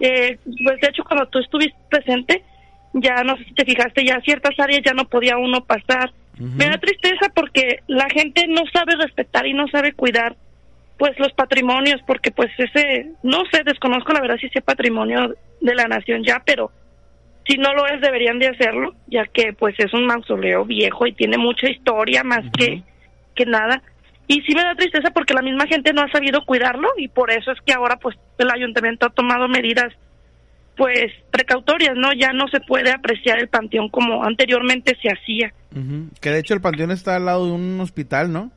[0.00, 2.42] Eh, pues de hecho cuando tú estuviste presente
[2.92, 6.12] ya no sé si te fijaste ya ciertas áreas ya no podía uno pasar.
[6.36, 10.36] Me da tristeza porque la gente no sabe respetar y no sabe cuidar
[10.98, 15.74] pues los patrimonios porque pues ese no sé desconozco la verdad si es patrimonio de
[15.74, 16.70] la nación ya pero
[17.46, 21.12] si no lo es deberían de hacerlo ya que pues es un mausoleo viejo y
[21.12, 22.82] tiene mucha historia más que
[23.34, 23.82] que nada.
[24.26, 27.30] Y sí me da tristeza porque la misma gente no ha sabido cuidarlo y por
[27.30, 29.92] eso es que ahora pues el ayuntamiento ha tomado medidas
[30.76, 35.52] pues precautorias no ya no se puede apreciar el panteón como anteriormente se hacía.
[36.20, 38.50] Que de hecho el panteón está al lado de un hospital no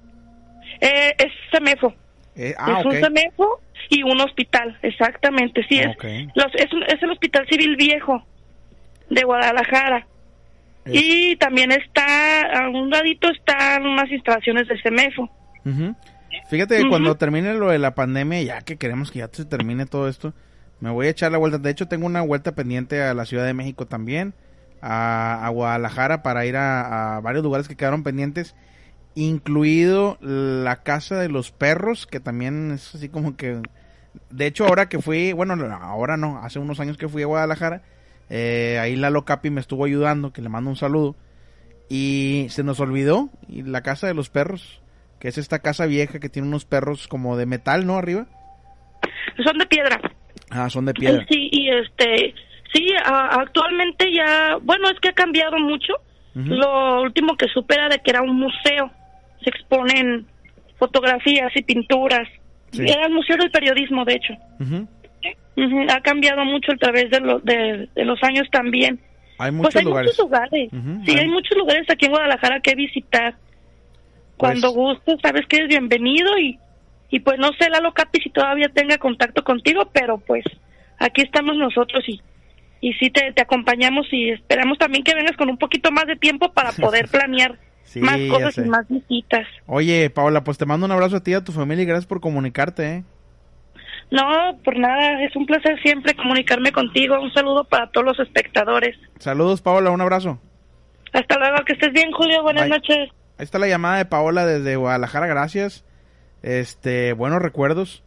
[0.79, 1.93] eh, es Semefo
[2.37, 5.97] eh, ah, es un CEMEFO y un hospital, exactamente, sí, es,
[6.35, 8.23] los, es, el Hospital Civil Viejo
[9.09, 10.07] de Guadalajara.
[10.85, 15.29] Y también está, a un ladito están unas instalaciones de CEMEFO.
[16.49, 19.85] Fíjate que cuando termine lo de la pandemia, ya que queremos que ya se termine
[19.85, 20.33] todo esto,
[20.79, 21.57] me voy a echar la vuelta.
[21.57, 24.33] De hecho, tengo una vuelta pendiente a la Ciudad de México también,
[24.81, 28.55] a, Guadalajara, para ir a, a varios lugares que quedaron pendientes
[29.17, 33.61] incluido la casa de los perros, que también es así como que...
[34.29, 37.81] De hecho, ahora que fui, bueno, ahora no, hace unos años que fui a Guadalajara,
[38.29, 41.15] eh, ahí Lalo Capi me estuvo ayudando, que le mando un saludo,
[41.89, 44.81] y se nos olvidó, y la casa de los perros,
[45.19, 47.97] que es esta casa vieja que tiene unos perros como de metal, ¿no?
[47.97, 48.27] Arriba.
[49.43, 49.99] Son de piedra.
[50.49, 51.25] Ah, son de piedra.
[51.29, 52.33] Sí, y este,
[52.73, 55.93] sí, actualmente ya, bueno, es que ha cambiado mucho.
[56.35, 58.91] Lo último que supera de que era un museo
[59.43, 60.27] se exponen
[60.77, 62.27] fotografías y pinturas.
[62.73, 64.33] Era el Museo del Periodismo, de hecho.
[65.89, 68.99] Ha cambiado mucho a través de, de, los años también.
[69.39, 70.11] Hay muchos pues hay lugares.
[70.11, 70.69] Muchos lugares.
[71.05, 71.27] Sí, hay...
[71.27, 73.35] muchos lugares aquí en Guadalajara que visitar.
[74.37, 76.59] Cuando pues gustes, sabes que eres bienvenido y,
[77.09, 80.45] y pues no sé, Lalo Capi, si todavía tenga contacto contigo, pero pues
[80.99, 82.21] aquí estamos nosotros y,
[82.79, 86.17] y sí te, te acompañamos y esperamos también que vengas con un poquito más de
[86.17, 87.57] tiempo para poder planear
[87.95, 89.47] más cosas y más visitas.
[89.65, 92.05] Oye, Paola, pues te mando un abrazo a ti y a tu familia y gracias
[92.05, 92.87] por comunicarte.
[92.87, 93.03] ¿eh?
[94.09, 97.19] No, por nada, es un placer siempre comunicarme contigo.
[97.19, 98.95] Un saludo para todos los espectadores.
[99.19, 100.39] Saludos, Paola, un abrazo.
[101.13, 103.09] Hasta luego, que estés bien, Julio, buenas noches.
[103.37, 105.83] Ahí está la llamada de Paola desde Guadalajara, gracias.
[106.41, 108.03] Este, buenos recuerdos.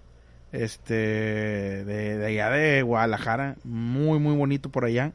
[0.53, 5.13] Este, de, de allá de Guadalajara, muy, muy bonito por allá.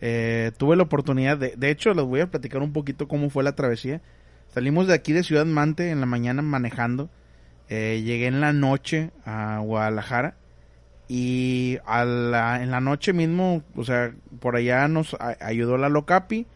[0.00, 3.42] Eh, tuve la oportunidad de, de hecho, les voy a platicar un poquito cómo fue
[3.42, 4.00] la travesía.
[4.48, 7.10] Salimos de aquí de Ciudad Mante en la mañana manejando.
[7.68, 10.36] Eh, llegué en la noche a Guadalajara
[11.08, 16.46] y la, en la noche mismo, o sea, por allá nos ayudó la Locapi.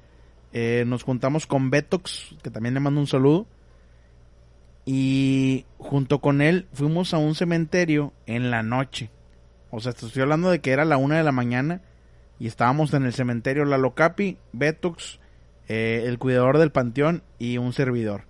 [0.52, 3.46] Eh, nos juntamos con Betox, que también le mando un saludo.
[4.84, 9.10] Y junto con él fuimos a un cementerio en la noche.
[9.70, 11.80] O sea, estoy hablando de que era la una de la mañana
[12.38, 15.18] y estábamos en el cementerio Lalo Capi, Betox,
[15.68, 18.24] eh, el cuidador del panteón y un servidor.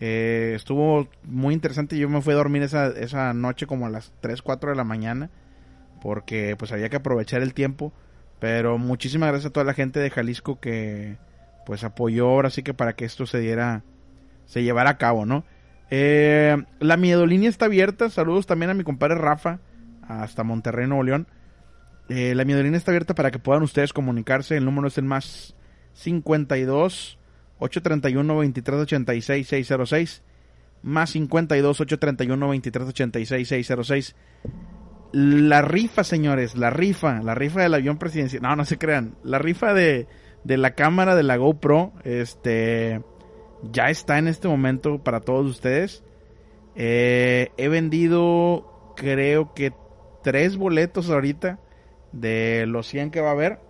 [0.00, 4.12] Eh, estuvo muy interesante, yo me fui a dormir esa, esa noche como a las
[4.20, 5.30] 3, 4 de la mañana
[6.00, 7.92] porque pues había que aprovechar el tiempo,
[8.38, 11.18] pero muchísimas gracias a toda la gente de Jalisco que
[11.66, 13.82] pues apoyó ahora sí que para que esto se diera,
[14.46, 15.44] se llevara a cabo, ¿no?
[15.90, 18.10] Eh, la miedolínea está abierta.
[18.10, 19.60] Saludos también a mi compadre Rafa,
[20.06, 21.26] hasta Monterrey, Nuevo León.
[22.08, 24.56] Eh, la miedolínea está abierta para que puedan ustedes comunicarse.
[24.56, 25.54] El número es el más
[25.94, 27.17] 52
[27.58, 30.22] 831 2386 606
[30.82, 34.16] más 52 831 2386 606
[35.12, 38.42] la rifa señores la rifa la rifa del avión presidencial.
[38.42, 39.16] No no se crean.
[39.22, 40.06] La rifa de,
[40.44, 43.02] de la cámara de la GoPro este
[43.62, 46.04] ya está en este momento para todos ustedes.
[46.76, 49.72] Eh, he vendido creo que
[50.22, 51.58] tres boletos ahorita
[52.12, 53.60] de los 100 que va a haber.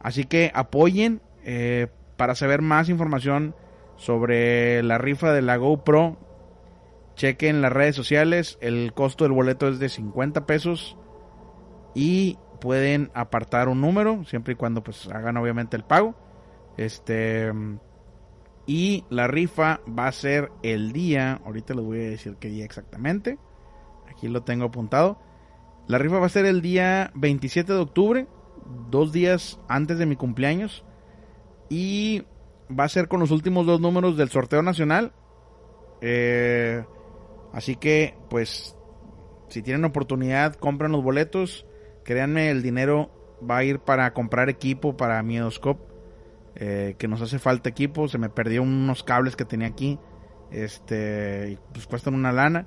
[0.00, 1.88] Así que apoyen eh,
[2.22, 3.52] para saber más información
[3.96, 6.18] sobre la rifa de la GoPro,
[7.16, 8.58] chequen las redes sociales.
[8.60, 10.96] El costo del boleto es de 50 pesos
[11.96, 16.14] y pueden apartar un número siempre y cuando pues hagan obviamente el pago.
[16.76, 17.50] Este
[18.66, 22.64] y la rifa va a ser el día, ahorita les voy a decir qué día
[22.64, 23.36] exactamente.
[24.08, 25.18] Aquí lo tengo apuntado.
[25.88, 28.28] La rifa va a ser el día 27 de octubre,
[28.90, 30.84] dos días antes de mi cumpleaños.
[31.72, 32.22] Y
[32.70, 35.14] va a ser con los últimos dos números del sorteo nacional.
[36.02, 36.84] Eh,
[37.54, 38.76] así que, pues,
[39.48, 41.64] si tienen oportunidad, compren los boletos.
[42.04, 45.82] Créanme, el dinero va a ir para comprar equipo para Miedoscope.
[46.56, 48.06] Eh, que nos hace falta equipo.
[48.06, 49.98] Se me perdió unos cables que tenía aquí.
[50.50, 52.66] Este, pues cuestan una lana.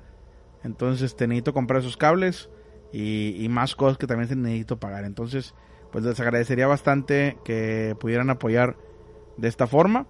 [0.64, 2.50] Entonces, te necesito comprar esos cables.
[2.92, 5.04] Y, y más cosas que también se necesito pagar.
[5.04, 5.54] Entonces,
[5.92, 8.76] pues les agradecería bastante que pudieran apoyar
[9.36, 10.06] de esta forma.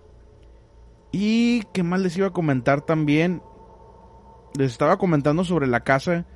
[1.13, 3.43] Y qué más les iba a comentar también.
[4.59, 6.27] Les estaba comentando sobre la casa.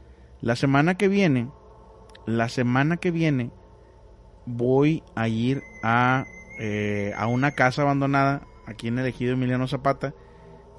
[0.40, 1.50] La semana que viene,
[2.24, 3.50] la semana que viene,
[4.46, 6.24] voy a ir a,
[6.58, 10.14] eh, a una casa abandonada aquí en el ejido Emiliano Zapata.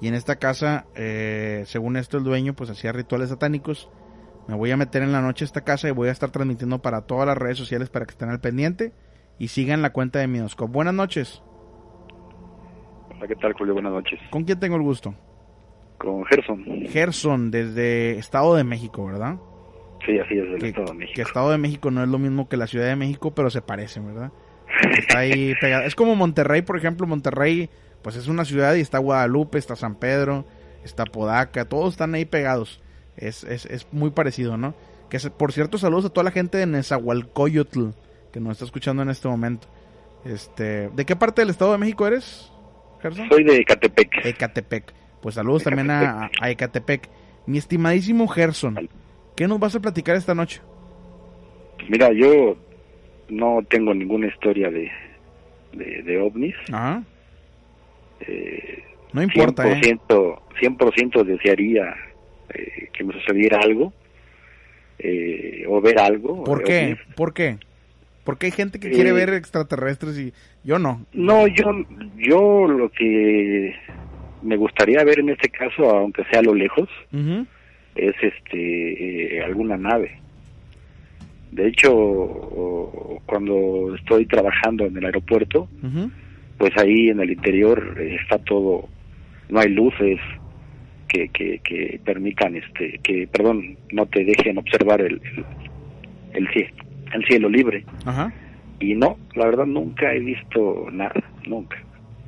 [0.00, 3.88] Y en esta casa, eh, según esto, el dueño pues hacía rituales satánicos.
[4.48, 6.82] Me voy a meter en la noche a esta casa y voy a estar transmitiendo
[6.82, 8.92] para todas las redes sociales para que estén al pendiente
[9.38, 10.72] y sigan la cuenta de Minoscope.
[10.72, 11.42] Buenas noches.
[13.26, 13.74] ¿Qué tal, Julio?
[13.74, 14.18] Buenas noches.
[14.30, 15.14] ¿Con quién tengo el gusto?
[15.98, 16.64] Con Gerson.
[16.88, 19.36] Gerson, desde Estado de México, ¿verdad?
[20.04, 21.14] Sí, así es, del Estado de México.
[21.14, 23.62] Que Estado de México no es lo mismo que la Ciudad de México, pero se
[23.62, 24.32] parecen, ¿verdad?
[24.98, 25.84] Está ahí pegado.
[25.84, 27.06] Es como Monterrey, por ejemplo.
[27.06, 27.70] Monterrey,
[28.02, 30.44] pues es una ciudad y está Guadalupe, está San Pedro,
[30.84, 32.82] está Podaca, todos están ahí pegados.
[33.16, 34.74] Es, es, es muy parecido, ¿no?
[35.10, 37.90] Que por cierto, saludos a toda la gente de Nezahualcóyotl
[38.32, 39.68] que nos está escuchando en este momento.
[40.24, 42.51] Este, ¿de qué parte del Estado de México eres?
[43.10, 44.24] Soy de Ecatepec.
[44.24, 44.92] Ecatepec.
[45.20, 47.08] Pues saludos también a, Ecatepec.
[47.46, 48.88] Mi estimadísimo Gerson,
[49.36, 50.60] ¿qué nos vas a platicar esta noche?
[51.88, 52.56] Mira, yo
[53.28, 54.90] no tengo ninguna historia de,
[55.72, 56.54] de, ovnis.
[56.72, 57.02] Ajá.
[58.20, 60.38] Eh, no importa, 100%, ¿eh?
[60.60, 61.94] 100% desearía
[62.54, 63.92] eh, que me sucediera algo
[64.98, 66.44] eh, o ver algo.
[66.44, 66.96] ¿Por qué?
[67.16, 67.58] ¿Por qué?
[68.24, 70.32] Porque hay gente que quiere ver extraterrestres y
[70.64, 71.04] yo no.
[71.12, 71.84] No, yo,
[72.16, 73.74] yo lo que
[74.42, 76.88] me gustaría ver en este caso, aunque sea a lo lejos,
[77.94, 80.18] es este eh, alguna nave.
[81.50, 81.90] De hecho,
[83.26, 85.68] cuando estoy trabajando en el aeropuerto,
[86.58, 88.88] pues ahí en el interior está todo,
[89.50, 90.18] no hay luces
[91.08, 95.20] que, que, que permitan, este, que, perdón, no te dejen observar el,
[96.32, 96.48] el,
[97.12, 97.84] el cielo libre.
[98.06, 98.32] Ajá.
[98.82, 101.14] Y no, la verdad nunca he visto nada,
[101.46, 101.76] nunca,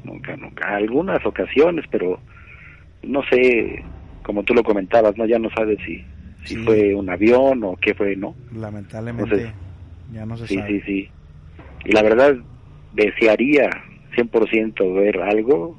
[0.05, 0.77] nunca, nunca.
[0.77, 2.21] Algunas ocasiones, pero
[3.03, 3.83] no sé,
[4.23, 6.05] como tú lo comentabas, no ya no sabes si
[6.45, 8.37] si fue un avión o qué fue, ¿no?
[8.55, 9.51] Lamentablemente
[10.13, 10.69] ya no se sí, sabe.
[10.69, 11.11] Sí, sí,
[11.87, 12.37] Y la verdad
[12.93, 13.69] desearía
[14.15, 15.77] 100% ver algo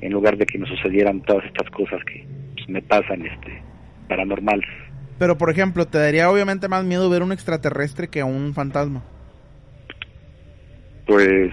[0.00, 3.62] en lugar de que me sucedieran todas estas cosas que pues, me pasan este
[4.08, 4.68] paranormales.
[5.18, 9.02] Pero por ejemplo, ¿te daría obviamente más miedo ver un extraterrestre que un fantasma?
[11.06, 11.52] Pues,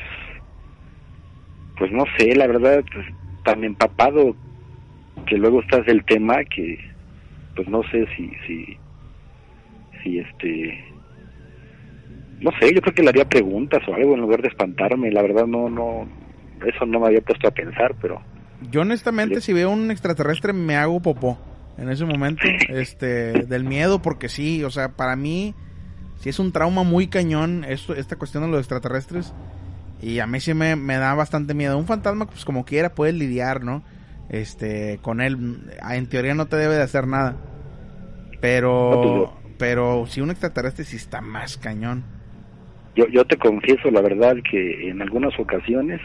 [1.77, 3.05] pues no sé, la verdad, pues,
[3.43, 4.35] tan empapado
[5.27, 6.79] que luego estás del tema que,
[7.55, 8.77] pues no sé si, si,
[10.01, 10.83] si este,
[12.39, 15.21] no sé, yo creo que le haría preguntas o algo en lugar de espantarme, la
[15.21, 16.07] verdad no, no,
[16.65, 18.21] eso no me había puesto a pensar, pero...
[18.71, 21.37] Yo honestamente si veo un extraterrestre me hago popó
[21.77, 25.53] en ese momento, este, del miedo, porque sí, o sea, para mí
[26.23, 29.33] si es un trauma muy cañón esto, esta cuestión de los extraterrestres.
[30.01, 31.77] Y a mí sí me, da bastante miedo.
[31.77, 33.83] Un fantasma, pues como quiera, puedes lidiar, ¿no?
[34.29, 35.37] Este, con él.
[35.91, 37.35] En teoría no te debe de hacer nada.
[38.39, 42.05] Pero, pero si un extraterrestre sí está más cañón.
[42.95, 45.99] Yo, yo te confieso la verdad que en algunas ocasiones,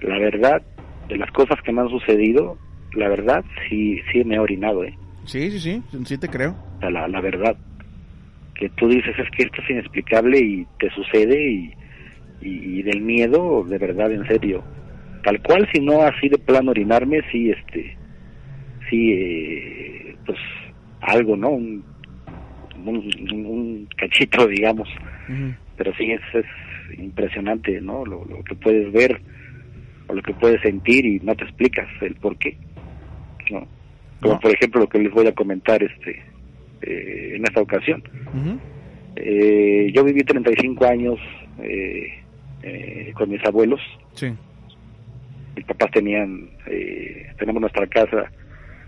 [0.00, 0.62] la verdad
[1.10, 2.56] de las cosas que me han sucedido,
[2.94, 4.96] la verdad, sí, sí me he orinado, ¿eh?
[5.26, 6.56] Sí, sí, sí, sí te creo.
[6.80, 7.54] La, la verdad.
[8.58, 11.74] Que tú dices es que esto es inexplicable y te sucede y,
[12.40, 14.64] y, del miedo, de verdad, en serio.
[15.22, 17.96] Tal cual, si no así de plano orinarme, sí, este,
[18.88, 20.38] sí, eh, pues
[21.00, 21.50] algo, ¿no?
[21.50, 21.84] Un,
[22.84, 24.88] un, cachito, digamos.
[25.76, 28.04] Pero sí, es, es impresionante, ¿no?
[28.04, 29.20] Lo, lo que puedes ver
[30.08, 32.56] o lo que puedes sentir y no te explicas el por qué.
[33.50, 33.66] ¿no?
[34.20, 36.22] Como por ejemplo lo que les voy a comentar este
[36.82, 38.02] eh, en esta ocasión.
[39.16, 41.18] eh, yo viví 35 años
[41.62, 42.08] eh,
[42.62, 43.80] eh, con mis abuelos.
[44.14, 44.32] Sí.
[45.56, 48.30] Mis papás tenían, eh, tenemos nuestra casa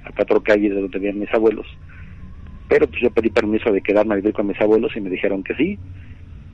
[0.04, 1.66] a cuatro calles de donde vivían mis abuelos.
[2.68, 5.42] Pero pues yo pedí permiso de quedarme a vivir con mis abuelos y me dijeron
[5.42, 5.78] que sí.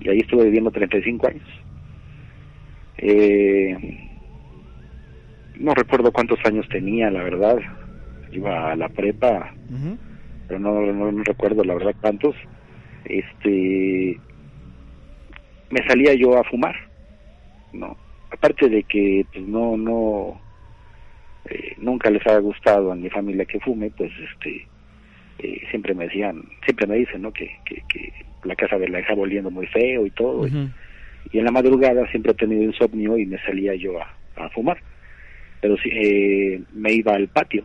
[0.01, 1.49] Y ahí estuve viviendo 35 años.
[2.99, 3.76] Eh,
[5.59, 7.59] no recuerdo cuántos años tenía, la verdad.
[8.32, 9.55] Iba a la prepa,
[10.47, 12.34] pero no, no, recuerdo la verdad cuántos.
[13.05, 14.18] Este,
[15.70, 16.74] me salía yo a fumar,
[17.72, 17.97] no.
[18.30, 20.40] Aparte de que pues no, no,
[21.47, 24.66] eh, nunca les ha gustado a mi familia que fume, pues este,
[25.38, 27.32] eh, siempre me decían, siempre me dicen, ¿no?
[27.32, 28.12] Que, que, que
[28.45, 30.47] la casa de la hija volviendo muy feo y todo.
[30.47, 34.78] y, en la madrugada siempre he tenido insomnio y me salía yo a, a fumar
[35.64, 37.64] pero sí, eh, me iba al patio.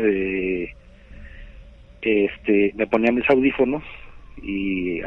[0.00, 0.68] Eh,
[2.02, 3.82] este, me ponía mis audífonos
[4.42, 5.00] y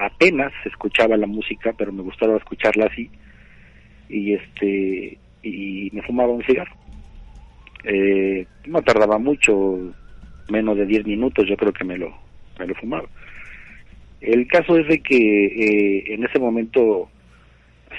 [0.00, 3.10] apenas escuchaba la música, pero me gustaba escucharla así.
[4.08, 6.74] Y este y me fumaba un cigarro.
[7.84, 9.94] Eh, no tardaba mucho,
[10.48, 12.16] menos de 10 minutos, yo creo que me lo,
[12.58, 13.08] me lo fumaba.
[14.20, 17.08] El caso es de que eh, en ese momento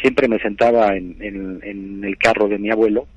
[0.02, 3.08] siempre me sentaba en, en, el carro de mi abuelo,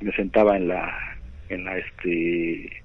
[0.00, 1.18] me sentaba en la,
[1.48, 2.81] en la, este,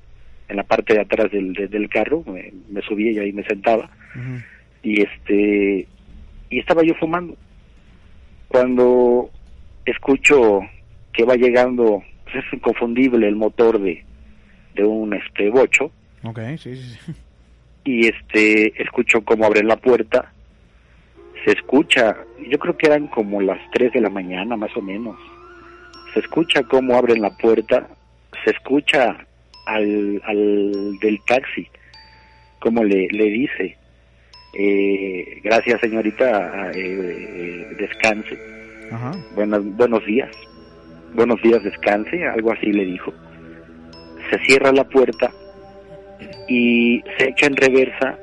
[0.47, 3.89] en la parte de atrás del, del carro, me, subía y ahí me sentaba,
[4.83, 5.87] y este,
[6.49, 7.35] y estaba yo fumando.
[8.47, 9.29] Cuando
[9.85, 10.61] escucho
[11.11, 14.05] que va llegando, pues es inconfundible el motor de,
[14.75, 15.91] de un este bocho.
[16.23, 17.13] Okay, sí, sí.
[17.83, 20.33] Y este, escucho cómo abren la puerta
[21.47, 22.17] se escucha,
[22.49, 25.17] yo creo que eran como las 3 de la mañana más o menos,
[26.13, 27.87] se escucha cómo abren la puerta,
[28.43, 29.25] se escucha
[29.67, 31.67] al, al del taxi,
[32.59, 33.77] como le, le dice,
[34.57, 38.37] eh, gracias señorita, eh, eh, descanse,
[39.35, 40.31] Buenos, buenos días,
[41.13, 43.13] buenos días, descanse, algo así le dijo.
[44.31, 45.29] Se cierra la puerta
[46.47, 48.17] y se echa en reversa,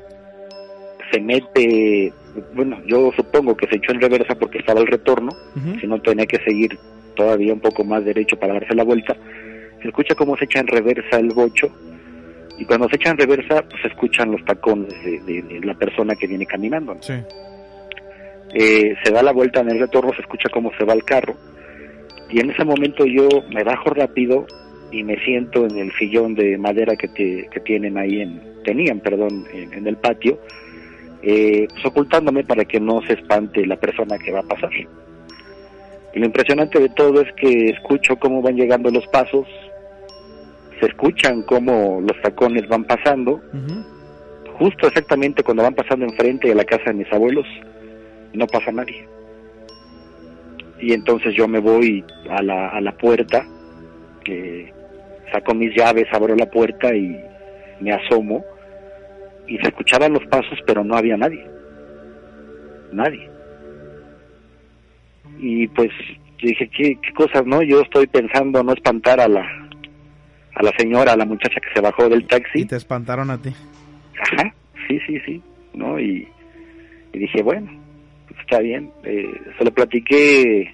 [1.11, 2.11] se mete
[2.53, 5.31] bueno, yo supongo que se echó en reversa porque estaba el retorno,
[5.79, 6.77] si no tenía que seguir
[7.15, 9.15] todavía un poco más derecho para darse la vuelta.
[9.85, 11.67] Se escucha cómo se echa en reversa el bocho
[12.57, 16.27] y cuando se echa en reversa pues se escuchan los tacones de, la persona que
[16.27, 16.97] viene caminando.
[18.53, 21.35] Eh, se da la vuelta en el retorno, se escucha cómo se va el carro
[22.29, 24.47] y en ese momento yo me bajo rápido
[24.91, 29.45] y me siento en el sillón de madera que, que tienen ahí en tenían perdón
[29.53, 30.39] en el patio
[31.27, 34.69] eh, pues, ocultándome para que no se espante la persona que va a pasar.
[36.13, 39.47] Y lo impresionante de todo es que escucho cómo van llegando los pasos,
[40.79, 43.41] se escuchan cómo los tacones van pasando,
[44.59, 47.45] justo exactamente cuando van pasando enfrente de la casa de mis abuelos,
[48.33, 49.07] no pasa nadie.
[50.79, 53.45] Y entonces yo me voy a la, a la puerta,
[54.23, 54.73] que
[55.31, 57.17] saco mis llaves, abro la puerta y
[57.79, 58.43] me asomo
[59.47, 61.45] y se escuchaban los pasos, pero no había nadie.
[62.91, 63.29] Nadie.
[65.39, 65.91] Y pues
[66.41, 67.61] dije, ¿qué, qué cosas, no?
[67.61, 69.64] Yo estoy pensando no espantar a la
[70.55, 72.61] a la señora, a la muchacha que se bajó del taxi.
[72.61, 73.49] Y te espantaron a ti.
[74.19, 74.53] Ajá,
[74.87, 75.41] sí, sí, sí,
[75.73, 75.99] ¿no?
[75.99, 76.27] Y,
[77.13, 77.69] dije, bueno,
[78.27, 78.91] pues está bien.
[79.03, 80.73] Eh, se lo platiqué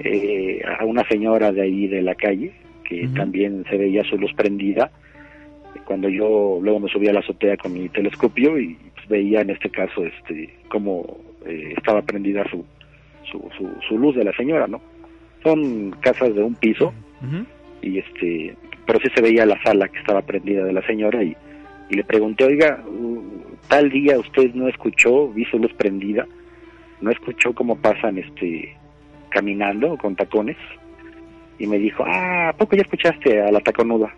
[0.00, 2.52] eh, a una señora de ahí de la calle,
[2.84, 4.90] que también se veía su luz prendida
[5.86, 9.50] cuando yo luego me subí a la azotea con mi telescopio y pues, veía en
[9.50, 12.64] este caso este cómo eh, estaba prendida su,
[13.30, 13.50] su,
[13.88, 14.80] su, luz de la señora, ¿no?
[15.42, 16.92] Son casas de un piso
[17.80, 18.56] y este,
[18.86, 21.36] pero sí se veía la sala que estaba prendida de la señora y,
[21.90, 22.82] y le pregunté, oiga,
[23.68, 26.26] tal día usted no escuchó, vi su luz prendida,
[27.00, 28.76] no escuchó cómo pasan este
[29.30, 30.56] caminando con tacones
[31.58, 34.14] y me dijo, ah, ¿a poco ya escuchaste a la taconuda?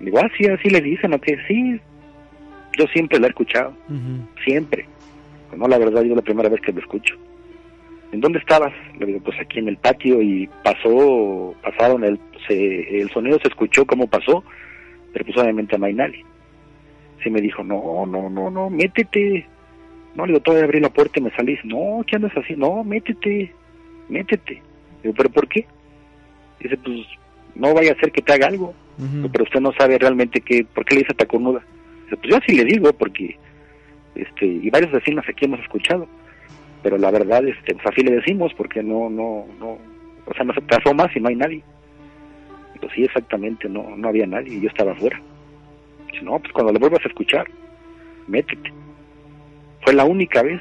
[0.00, 1.20] Digo, ah, sí, así le dicen, ¿no?
[1.20, 1.80] Que sí,
[2.78, 3.74] yo siempre la he escuchado,
[4.44, 4.86] siempre.
[5.56, 7.16] No, la verdad, yo la primera vez que lo escucho.
[8.14, 8.72] ¿En dónde estabas?
[8.98, 13.84] Le digo, pues aquí en el patio y pasó, pasaron, el, el sonido se escuchó
[13.84, 14.44] como pasó,
[15.12, 16.24] pero pues obviamente a Mainali.
[17.22, 19.46] Sí me dijo, no, no, no, no, métete.
[20.14, 21.58] No, le digo, todavía abrí la puerta y me salís.
[21.64, 22.54] No, ¿qué andas así?
[22.56, 23.52] No, métete,
[24.08, 24.62] métete.
[25.02, 25.66] digo, ¿pero por qué?
[26.60, 27.00] Dice, pues
[27.56, 28.74] no vaya a ser que te haga algo.
[29.32, 31.64] Pero usted no sabe realmente qué, por qué le dice taconuda.
[32.04, 33.36] Dice, pues yo así le digo, porque,
[34.14, 36.06] este, y varios vecinos aquí hemos escuchado
[36.84, 39.78] pero la verdad este pues así le decimos porque no no no
[40.26, 41.64] o sea no se pasó más y no hay nadie.
[42.78, 45.18] Pues sí exactamente no no había nadie y yo estaba afuera.
[46.12, 47.46] Dice, no pues cuando le vuelvas a escuchar
[48.28, 48.70] métete
[49.82, 50.60] fue la única vez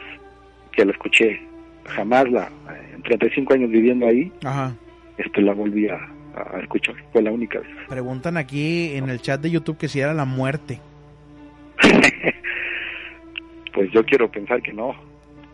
[0.72, 1.42] que la escuché
[1.86, 2.50] jamás la
[2.96, 4.74] en 35 años viviendo ahí Ajá.
[5.18, 5.96] este la volví a,
[6.36, 6.96] a escuchar.
[7.12, 7.70] Fue la única vez.
[7.90, 10.80] Preguntan aquí en el chat de YouTube que si era la muerte.
[13.74, 14.94] Pues yo quiero pensar que no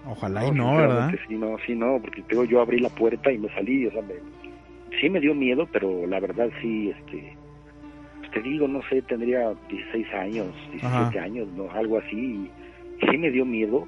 [0.05, 1.11] Ojalá y no, ¿verdad?
[1.27, 4.01] Sí, no, sí, no, porque tengo yo abrí la puerta y me salí, o sea,
[4.99, 7.35] sí me dio miedo, pero la verdad sí, este,
[8.19, 12.51] pues te digo, no sé, tendría 16 años, 17 años, no, algo así, y
[13.09, 13.87] sí me dio miedo,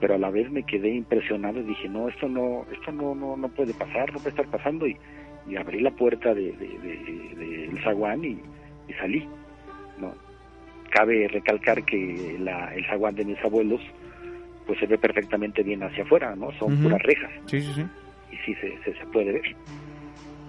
[0.00, 3.36] pero a la vez me quedé impresionado y dije, no, esto no, esto no, no,
[3.36, 4.96] no puede pasar, no puede estar pasando, y,
[5.48, 8.38] y abrí la puerta del de, de, de, zaguán y,
[8.88, 9.28] y salí,
[9.98, 10.12] ¿no?
[10.90, 13.80] Cabe recalcar que la, el zaguán de mis abuelos,
[14.66, 16.50] pues se ve perfectamente bien hacia afuera, ¿no?
[16.58, 17.30] Son puras rejas.
[17.46, 17.86] Sí, sí, sí.
[18.32, 19.56] Y sí se, se, puede ver.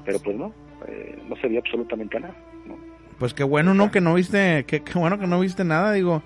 [0.06, 0.54] Pero pues no,
[0.88, 2.36] eh, no se vio absolutamente nada,
[2.66, 2.78] ¿no?
[3.20, 3.92] Pues qué bueno, ¿no?
[3.92, 6.24] Que no viste, qué, qué bueno que no viste nada, digo.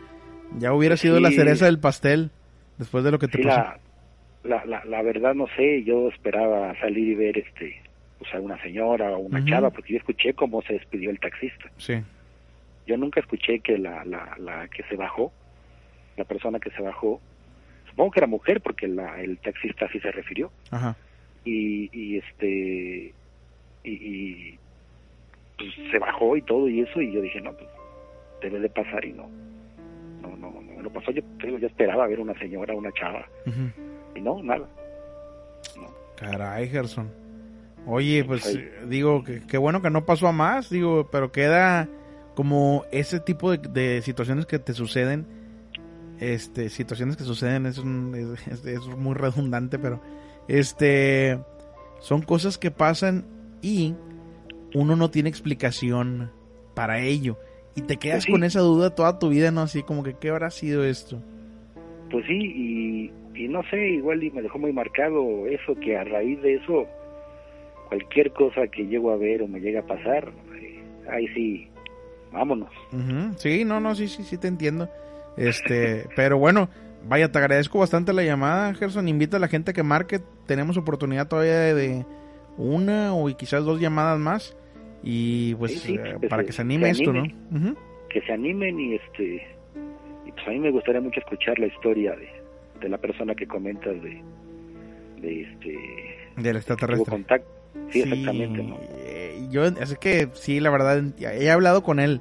[0.57, 2.31] Ya hubiera sido la cereza del pastel
[2.77, 3.73] después de lo que te pasó.
[4.43, 7.81] La, la, la, verdad no sé, yo esperaba salir y ver este,
[8.19, 11.69] o sea, una señora o una chava, porque yo escuché cómo se despidió el taxista.
[11.77, 12.01] Sí.
[12.87, 15.31] Yo nunca escuché que la, la, la que se bajó,
[16.17, 17.21] la persona que se bajó,
[17.99, 20.49] supongo que era mujer porque la, el taxista así se refirió.
[20.71, 20.95] Ajá.
[21.43, 23.13] Y, y este
[23.83, 24.57] y,
[25.57, 27.69] pues, se bajó y todo y eso y yo dije no pues
[28.41, 29.29] debe de pasar y no
[30.21, 33.25] no no no lo pasó yo, yo esperaba ver una señora una chava
[34.15, 34.67] y no nada
[35.77, 35.87] no.
[36.17, 37.09] caray Gerson
[37.87, 41.87] oye pues digo que qué bueno que no pasó a más digo pero queda
[42.35, 45.38] como ese tipo de, de situaciones que te suceden
[46.19, 47.81] este situaciones que suceden es,
[48.65, 50.01] es, muy redundante pero
[50.47, 51.39] este
[51.99, 53.25] son cosas que pasan
[53.61, 53.95] y
[54.73, 56.31] uno no tiene explicación
[56.75, 57.37] para ello.
[57.75, 60.49] Y te quedas con esa duda toda tu vida no así como que qué habrá
[60.49, 61.21] sido esto
[62.09, 66.03] pues sí y, y no sé igual y me dejó muy marcado eso que a
[66.03, 66.87] raíz de eso
[67.87, 71.67] cualquier cosa que llego a ver o me llega a pasar eh, ahí sí
[72.31, 72.69] vámonos.
[73.37, 74.89] Sí no no sí sí sí te entiendo
[75.39, 76.69] este, pero bueno,
[77.07, 79.07] vaya, te agradezco bastante la llamada, Gerson.
[79.07, 80.19] Invita a la gente que marque.
[80.45, 82.05] Tenemos oportunidad todavía de,
[82.59, 84.55] una o quizás dos llamadas más.
[85.01, 87.23] Y pues eh, para que se anime esto, ¿no?
[88.09, 89.47] Que se animen y este.
[90.25, 92.29] Y pues a mí me gustaría mucho escuchar la historia de,
[92.81, 94.21] de la persona que comentas de.
[95.21, 95.77] De este.
[96.37, 97.11] Del extraterrestre.
[97.11, 97.49] Contacto.
[97.89, 98.61] Sí, exactamente.
[98.61, 98.77] ¿no?
[99.05, 102.19] Eh, yo, así que sí, la verdad, he hablado con él.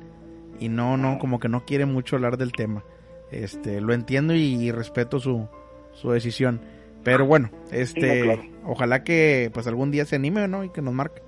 [0.61, 2.85] Y no, no, como que no quiere mucho hablar del tema.
[3.31, 5.49] Este, lo entiendo y, respeto su,
[5.93, 6.61] su decisión.
[7.05, 10.64] Pero bueno, este, ojalá que pues algún día se anime, ¿no?
[10.64, 11.22] Y que nos marque.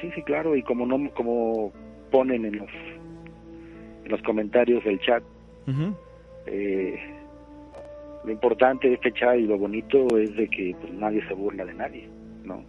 [0.00, 1.72] Sí, sí, claro, y como no como
[2.10, 2.70] ponen en los
[4.04, 5.22] en los comentarios del chat,
[6.46, 6.98] eh,
[8.24, 11.64] lo importante de este chat y lo bonito es de que pues, nadie se burla
[11.64, 12.08] de nadie,
[12.44, 12.62] ¿no?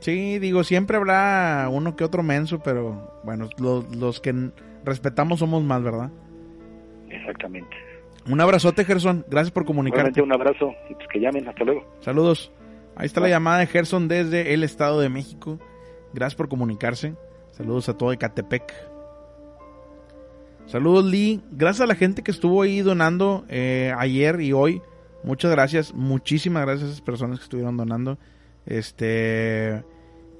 [0.00, 4.32] Sí, digo, siempre habrá uno que otro menso, pero bueno, los, los que
[4.84, 6.10] respetamos somos más, ¿verdad?
[7.10, 7.76] Exactamente.
[8.28, 9.24] Un abrazote, Gerson.
[9.28, 10.20] Gracias por comunicarte.
[10.20, 11.48] un abrazo pues que llamen.
[11.48, 11.84] Hasta luego.
[12.00, 12.52] Saludos.
[12.96, 15.58] Ahí está la llamada de Gerson desde el Estado de México.
[16.12, 17.14] Gracias por comunicarse.
[17.52, 18.72] Saludos a todo Ecatepec.
[20.66, 21.40] Saludos, Lee.
[21.50, 24.82] Gracias a la gente que estuvo ahí donando eh, ayer y hoy.
[25.22, 25.94] Muchas gracias.
[25.94, 28.18] Muchísimas gracias a esas personas que estuvieron donando.
[28.66, 29.82] Este.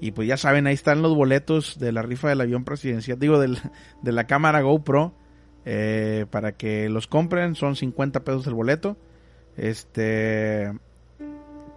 [0.01, 3.19] Y pues ya saben, ahí están los boletos de la rifa del avión presidencial.
[3.19, 3.57] Digo, del,
[4.01, 5.13] de la cámara GoPro.
[5.65, 7.55] Eh, para que los compren.
[7.55, 8.97] Son 50 pesos el boleto.
[9.57, 10.71] Este,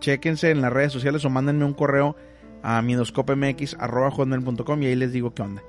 [0.00, 2.16] chequense en las redes sociales o mándenme un correo
[2.62, 5.62] a midoscopemx.com y ahí les digo qué onda.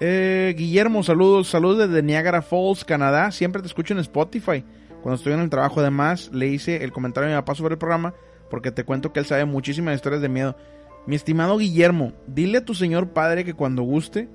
[0.00, 3.30] Eh, Guillermo, saludos, saludos desde Niagara Falls, Canadá.
[3.30, 4.64] Siempre te escucho en Spotify.
[5.02, 7.78] Cuando estoy en el trabajo, además, le hice el comentario a mi papá sobre el
[7.78, 8.14] programa
[8.50, 10.56] porque te cuento que él sabe muchísimas historias de miedo.
[11.06, 14.28] Mi estimado Guillermo, dile a tu señor padre que cuando guste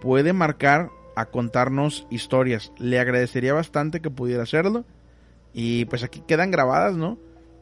[0.00, 2.72] puede marcar a contarnos historias.
[2.78, 4.84] Le agradecería bastante que pudiera hacerlo.
[5.52, 7.18] Y pues aquí quedan grabadas, ¿no?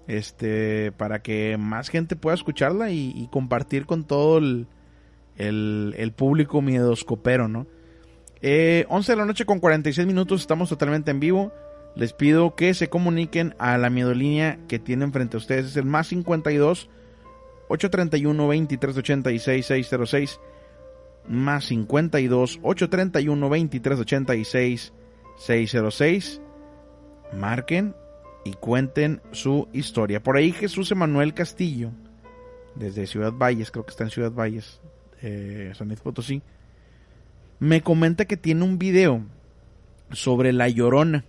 [0.06, 4.66] este, para que más gente pueda escucharla y, compartir con todo el,
[5.36, 7.66] el, público miedoscopero, ¿no?
[8.42, 11.52] Eh, 11 de la noche con 46 minutos, estamos totalmente en vivo.
[11.96, 15.66] Les pido que se comuniquen a la miedolínea que tienen frente a ustedes.
[15.66, 16.90] Es el más 52
[17.68, 20.40] 831 2386 606
[21.28, 24.92] más 52 831 2386
[25.36, 26.40] 606.
[27.32, 27.94] Marquen
[28.44, 30.22] y cuenten su historia.
[30.22, 31.90] Por ahí Jesús Emanuel Castillo,
[32.76, 34.80] desde Ciudad Valles, creo que está en Ciudad Valles,
[35.22, 36.42] eh, San Potosí,
[37.58, 39.24] me comenta que tiene un video
[40.12, 41.24] sobre la llorona.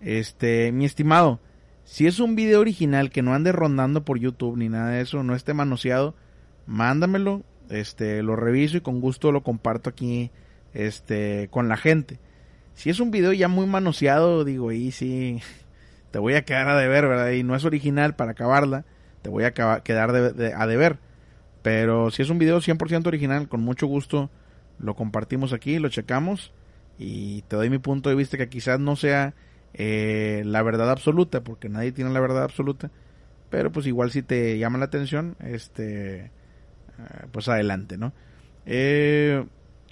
[0.00, 1.40] Este, mi estimado,
[1.84, 5.22] si es un video original que no ande rondando por YouTube ni nada de eso,
[5.22, 6.14] no esté manoseado,
[6.66, 10.30] mándamelo, este, lo reviso y con gusto lo comparto aquí,
[10.74, 12.18] este, con la gente.
[12.74, 15.40] Si es un video ya muy manoseado, digo, ahí sí,
[16.10, 17.30] te voy a quedar a deber, ¿verdad?
[17.30, 18.84] Y no es original para acabarla,
[19.22, 20.98] te voy a quedar a deber.
[21.62, 24.30] Pero si es un video 100% original, con mucho gusto
[24.78, 26.52] lo compartimos aquí, lo checamos
[26.98, 29.34] y te doy mi punto de vista que quizás no sea
[29.74, 32.90] eh, la verdad absoluta, porque nadie tiene la verdad absoluta,
[33.50, 36.30] pero pues igual si te llama la atención, este,
[37.32, 38.12] pues adelante, ¿no?
[38.66, 39.44] Eh,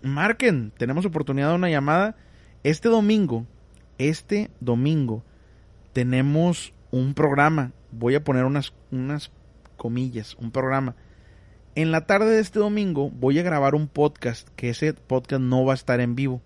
[0.03, 2.17] marquen, tenemos oportunidad de una llamada
[2.65, 3.47] este domingo,
[3.99, 5.23] este domingo
[5.93, 9.31] tenemos un programa, voy a poner unas, unas
[9.77, 10.95] comillas, un programa.
[11.75, 15.65] En la tarde de este domingo voy a grabar un podcast, que ese podcast no
[15.65, 16.43] va a estar en vivo.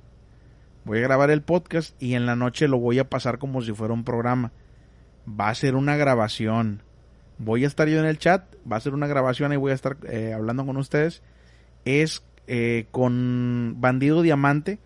[0.85, 3.73] Voy a grabar el podcast y en la noche lo voy a pasar como si
[3.73, 4.53] fuera un programa.
[5.29, 6.83] Va a ser una grabación.
[7.45, 9.75] Voy a estar yo en el chat, va a ser una grabación y voy a
[9.75, 11.23] estar eh, hablando con ustedes.
[11.85, 14.79] Es eh, con Bandido Diamante.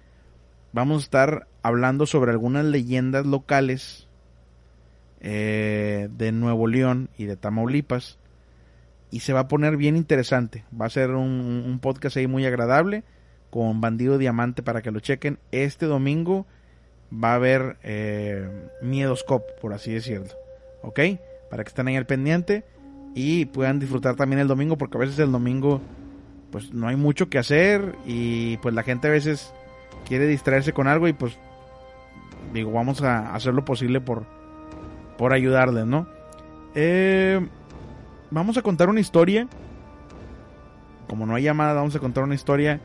[0.72, 4.08] Vamos a estar hablando sobre algunas leyendas locales
[5.20, 8.18] eh, de Nuevo León y de Tamaulipas.
[9.10, 10.64] Y se va a poner bien interesante.
[10.78, 13.04] Va a ser un, podcast ahí muy agradable
[13.50, 15.38] con Bandido Diamante para que lo chequen.
[15.52, 16.46] Este domingo
[17.12, 18.48] va a haber eh,
[18.80, 20.32] Miedoscop, por así decirlo.
[20.82, 21.00] ¿Ok?
[21.50, 22.64] Para que estén ahí al pendiente
[23.14, 25.80] y puedan disfrutar también el domingo porque a veces el domingo
[26.50, 29.52] pues no hay mucho que hacer y pues la gente a veces
[30.06, 31.38] quiere distraerse con algo y pues
[32.52, 34.24] digo vamos a hacer lo posible por
[35.16, 36.06] por ayudarles, ¿no?
[36.74, 37.40] Eh,
[38.30, 39.48] vamos a contar una historia.
[41.08, 42.80] Como no hay llamada, vamos a contar una historia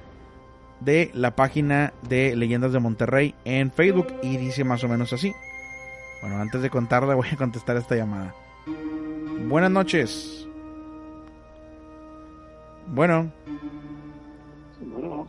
[0.79, 5.33] de la página de Leyendas de Monterrey en Facebook y dice más o menos así.
[6.21, 8.33] Bueno, antes de contarla voy a contestar esta llamada.
[9.47, 10.47] Buenas noches.
[12.87, 13.31] Bueno.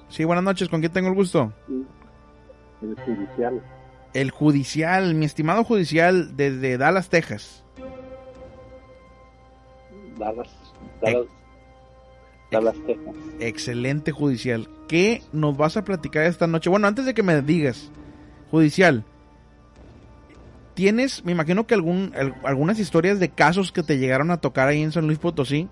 [0.08, 0.68] Sí, buenas noches.
[0.68, 1.52] ¿Con quién tengo el gusto?
[2.80, 3.62] El judicial.
[4.14, 7.64] El judicial, mi estimado judicial, desde Dallas, Texas.
[10.18, 10.50] Dallas,
[11.00, 11.26] Dallas,
[12.50, 13.14] Dallas, Texas.
[13.40, 14.68] Excelente judicial.
[14.88, 16.68] ¿Qué nos vas a platicar esta noche?
[16.68, 17.90] Bueno, antes de que me digas,
[18.50, 19.04] judicial,
[20.74, 22.12] ¿tienes, me imagino que algún,
[22.44, 25.68] algunas historias de casos que te llegaron a tocar ahí en San Luis Potosí?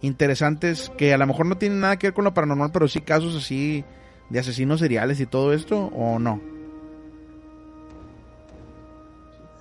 [0.00, 3.00] Interesantes, que a lo mejor no tienen nada que ver con lo paranormal, pero sí
[3.00, 3.84] casos así
[4.30, 6.40] de asesinos seriales y todo esto, ¿o no?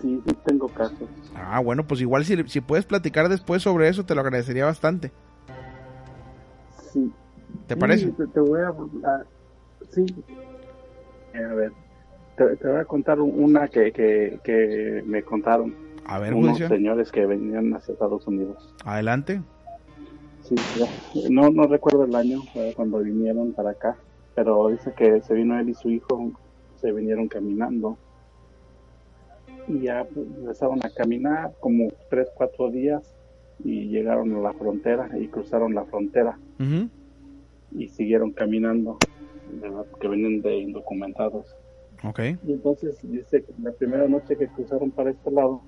[0.01, 1.09] Sí, sí tengo casos.
[1.35, 5.11] Ah, bueno, pues igual si, si puedes platicar después sobre eso, te lo agradecería bastante.
[6.93, 7.11] Sí.
[7.65, 8.11] ¿Te parece?
[8.11, 8.73] Te, voy a...
[9.89, 10.05] sí.
[11.33, 11.71] A ver,
[12.37, 15.73] te, voy a contar una que, que, me contaron.
[16.05, 18.73] A ver, unos señores que venían a Estados Unidos.
[18.85, 19.41] Adelante.
[20.43, 20.55] Sí,
[21.29, 22.41] no, no recuerdo el año
[22.75, 23.97] cuando vinieron para acá,
[24.35, 26.31] pero dice que se vino él y su hijo,
[26.79, 27.97] se vinieron caminando
[29.67, 33.13] y ya empezaron a caminar como tres, cuatro días
[33.63, 36.39] y llegaron a la frontera y cruzaron la frontera
[37.71, 38.97] y siguieron caminando,
[39.91, 41.53] porque venían de indocumentados.
[42.03, 42.37] Okay.
[42.45, 45.61] Y entonces dice que la primera noche que cruzaron para este lado,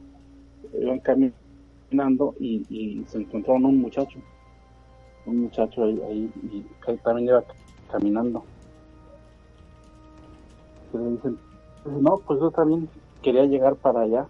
[0.74, 4.20] iban caminando y, se encontraron un muchacho,
[5.26, 6.66] un muchacho ahí, y
[7.04, 7.44] también iba
[7.92, 8.44] caminando.
[10.94, 11.38] Y le dicen,
[11.86, 12.88] no, pues yo también
[13.22, 14.28] quería llegar para allá.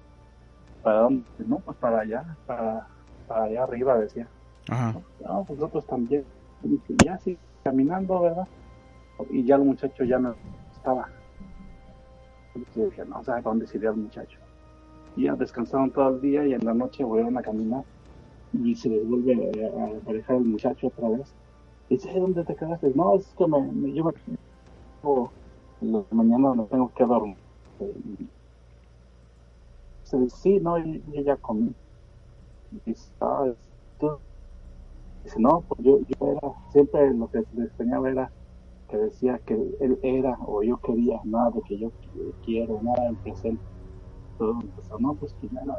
[0.84, 1.26] ¿Para dónde?
[1.39, 2.88] No, pues para allá, para,
[3.28, 4.28] para allá arriba, decía.
[4.70, 4.95] Ajá.
[5.22, 6.24] No, pues nosotros también.
[6.64, 8.47] Y ya sí, caminando, ¿verdad?
[9.30, 10.36] Y ya el muchacho ya no
[10.72, 11.10] estaba.
[12.56, 14.39] Dije, no sé dónde se iría el muchacho.
[15.16, 17.84] Y ya descansaron todo el día y en la noche volvieron a caminar.
[18.54, 21.34] Y se les vuelve a, aparecer el muchacho otra vez.
[21.89, 22.91] Y dice, ¿dónde te quedaste?
[22.95, 24.14] No, es que me, llevo
[25.82, 27.38] en la mañana no tengo que dormir
[30.28, 31.74] sí, no, y, ya comí.
[32.86, 33.52] dice, ah,
[35.24, 38.32] dice, no, pues yo, yo era, siempre lo que le extrañaba era
[38.90, 41.92] que decía que él era o yo quería, nada de que yo
[42.46, 43.62] quiero, nada en presente.
[44.38, 45.78] Todo empezó, no, pues quién era.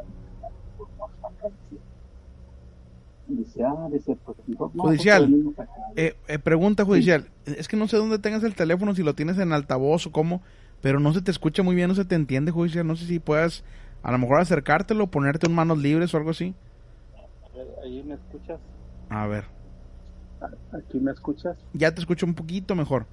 [3.27, 5.53] Dice, ah, dice, pues, no, pues, judicial,
[5.95, 9.37] eh, eh, pregunta judicial, es que no sé dónde tengas el teléfono, si lo tienes
[9.39, 10.41] en altavoz o cómo,
[10.81, 13.19] pero no se te escucha muy bien, no se te entiende judicial, no sé si
[13.19, 13.63] puedas
[14.03, 16.55] a lo mejor acercártelo, ponerte en manos libres o algo así.
[17.83, 18.59] Ahí me escuchas.
[19.09, 19.60] A ver.
[20.71, 21.57] ¿Aquí me escuchas?
[21.73, 23.05] Ya te escucho un poquito mejor.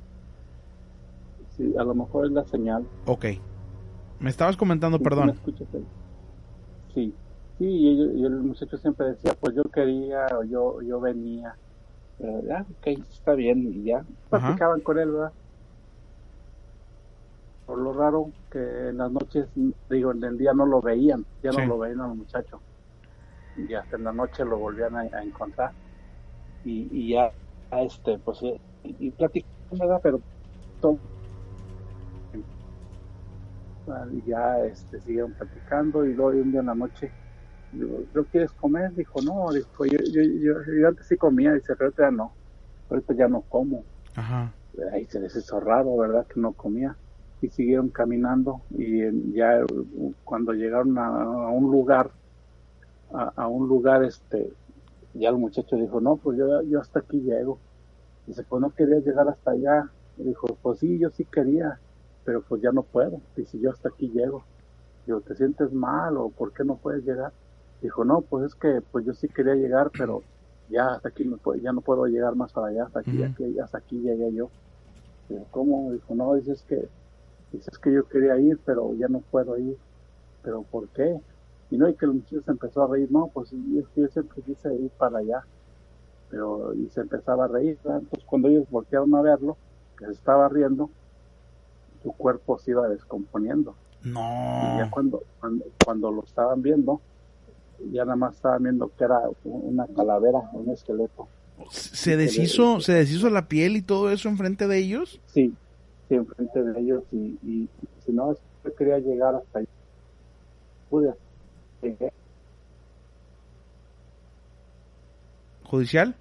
[1.57, 2.87] Sí, a lo mejor es la señal.
[3.07, 3.27] Ok.
[4.21, 5.35] Me estabas comentando, perdón.
[6.95, 7.15] Sí.
[7.59, 11.57] Sí, y, el muchacho siempre decía, pues yo quería o yo, yo venía.
[12.19, 14.05] Pero, ah, ok, está bien, y ya.
[14.31, 15.33] Platicaban con él, ¿verdad?
[17.67, 19.49] Por lo raro que en las noches,
[19.91, 22.61] digo, en el día no lo veían, ya no lo veían a los muchachos.
[23.57, 25.73] Y hasta en la noche lo volvían a encontrar
[26.65, 27.33] y, ya
[27.71, 28.59] a este pues y,
[28.99, 30.21] y platicamos pero
[30.81, 30.99] todo
[34.13, 37.11] y ya este siguieron platicando y luego un día en la noche
[37.73, 38.95] digo, ¿lo quieres comer?
[38.95, 42.33] dijo no dijo yo, yo, yo, antes sí comía dice pero ahorita ya no
[42.91, 43.85] ahorita ya no como
[44.15, 44.53] Ajá.
[44.93, 46.97] ahí se les hizo raro verdad que no comía
[47.41, 49.61] y siguieron caminando y ya
[50.25, 52.11] cuando llegaron a, un lugar
[53.13, 54.53] a, a, un lugar este
[55.19, 57.59] ya el muchacho dijo, no, pues yo, yo hasta aquí llego.
[58.27, 59.91] Dice, pues no quería llegar hasta allá.
[60.17, 61.79] dijo, pues sí, yo sí quería,
[62.25, 63.21] pero pues ya no puedo.
[63.37, 64.45] Dice, yo hasta aquí llego.
[65.07, 67.33] Digo, ¿te sientes mal o por qué no puedes llegar?
[67.81, 70.23] Dijo, no, pues es que pues yo sí quería llegar, pero
[70.69, 73.23] ya hasta aquí no puedo, ya no puedo llegar más para allá, hasta aquí,
[73.59, 74.51] hasta aquí llegué yo.
[75.29, 75.93] Dijo, ¿cómo?
[75.93, 76.89] Dijo, no, dices que,
[77.53, 79.77] dices que yo quería ir, pero ya no puedo ir.
[80.43, 81.21] ¿Pero por qué?
[81.71, 84.75] Y no, y que el muchacho se empezó a reír, no, pues yo siempre quise
[84.75, 85.45] ir para allá.
[86.31, 89.57] Pero, y se empezaba a reír, entonces cuando ellos voltearon a verlo,
[89.99, 90.91] que se estaba riendo,
[92.03, 93.75] su cuerpo se iba descomponiendo.
[94.03, 94.21] No.
[94.21, 95.23] Y ya cuando,
[95.85, 97.01] cuando, lo estaban viendo,
[97.93, 101.29] ya nada más estaban viendo que era una calavera, un esqueleto.
[101.71, 105.21] ¿Se deshizo, se deshizo la piel y todo eso enfrente de ellos?
[105.27, 105.53] Sí,
[106.09, 107.03] sí, enfrente de ellos.
[107.11, 107.69] Y, y,
[108.05, 109.69] si no, yo quería llegar hasta ahí.
[110.89, 111.13] Pude
[115.65, 116.15] ¿Judicial?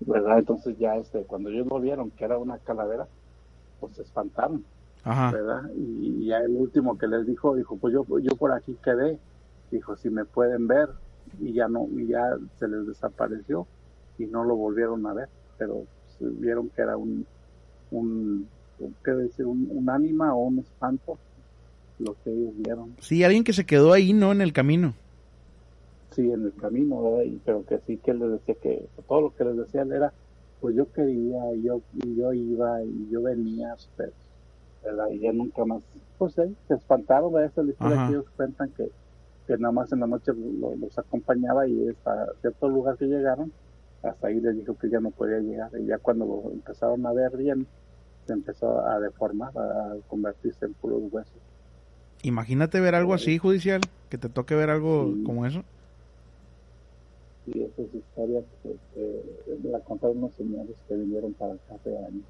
[0.00, 0.38] ¿Verdad?
[0.38, 3.06] Entonces ya este, cuando ellos lo vieron que era una calavera,
[3.78, 4.64] pues se espantaron.
[5.04, 5.70] ¿Verdad?
[5.76, 9.18] Y, ya el último que les dijo, dijo, pues yo, yo por aquí quedé.
[9.70, 10.88] Dijo, si me pueden ver.
[11.38, 13.66] Y ya no, y ya se les desapareció
[14.18, 15.28] y no lo volvieron a ver.
[15.56, 15.84] Pero
[16.18, 17.24] vieron que era un,
[17.92, 18.48] un,
[19.04, 19.46] ¿qué decir?
[19.46, 21.18] Un, un ánima o un espanto
[22.00, 22.94] lo que ellos vieron.
[23.00, 24.32] Sí, alguien que se quedó ahí, ¿no?
[24.32, 24.94] En el camino.
[26.12, 27.32] Sí, en el camino, ¿verdad?
[27.44, 30.12] pero que sí que les decía que todo lo que les decía era,
[30.60, 31.80] pues yo quería, y yo,
[32.16, 34.12] yo iba, y yo venía, pero,
[34.82, 35.08] ¿verdad?
[35.10, 35.82] Y ya nunca más,
[36.18, 38.90] pues sí, se espantaron, de Esa historia que ellos cuentan que,
[39.46, 43.52] que nada más en la noche los acompañaba y hasta cierto lugar que llegaron,
[44.02, 45.70] hasta ahí les dijo que ya no podía llegar.
[45.78, 47.66] Y ya cuando lo empezaron a ver bien,
[48.26, 51.49] se empezó a deformar, a convertirse en puros huesos.
[52.22, 55.64] Imagínate ver algo así, judicial, que te toque ver algo como eso.
[57.46, 61.96] Sí, esa es historia que, que la contaron unos señores que vinieron para acá hace
[61.96, 62.24] años.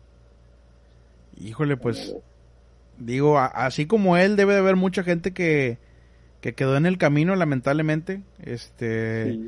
[1.40, 2.14] Híjole, pues,
[2.98, 5.78] digo, así como él, debe de haber mucha gente que,
[6.40, 8.22] que quedó en el camino, lamentablemente.
[8.42, 9.38] Este,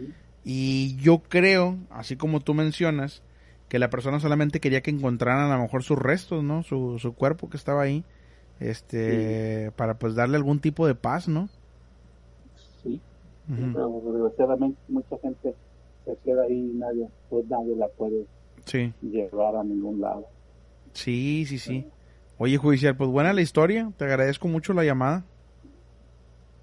[0.45, 3.23] y yo creo, así como tú mencionas,
[3.69, 6.63] que la persona solamente quería que encontraran a lo mejor sus restos, ¿no?
[6.63, 8.05] Su, su cuerpo que estaba ahí
[8.71, 11.49] este para pues darle algún tipo de paz, ¿no?
[12.83, 13.01] Sí,
[13.47, 15.55] pero desgraciadamente mucha gente
[16.05, 18.27] se queda ahí y nadie, pues nadie la puede
[19.03, 20.27] llevar a ningún lado.
[20.95, 21.87] Sí, sí, sí.
[22.39, 25.25] Oye, judicial, pues buena la historia, te agradezco mucho la llamada.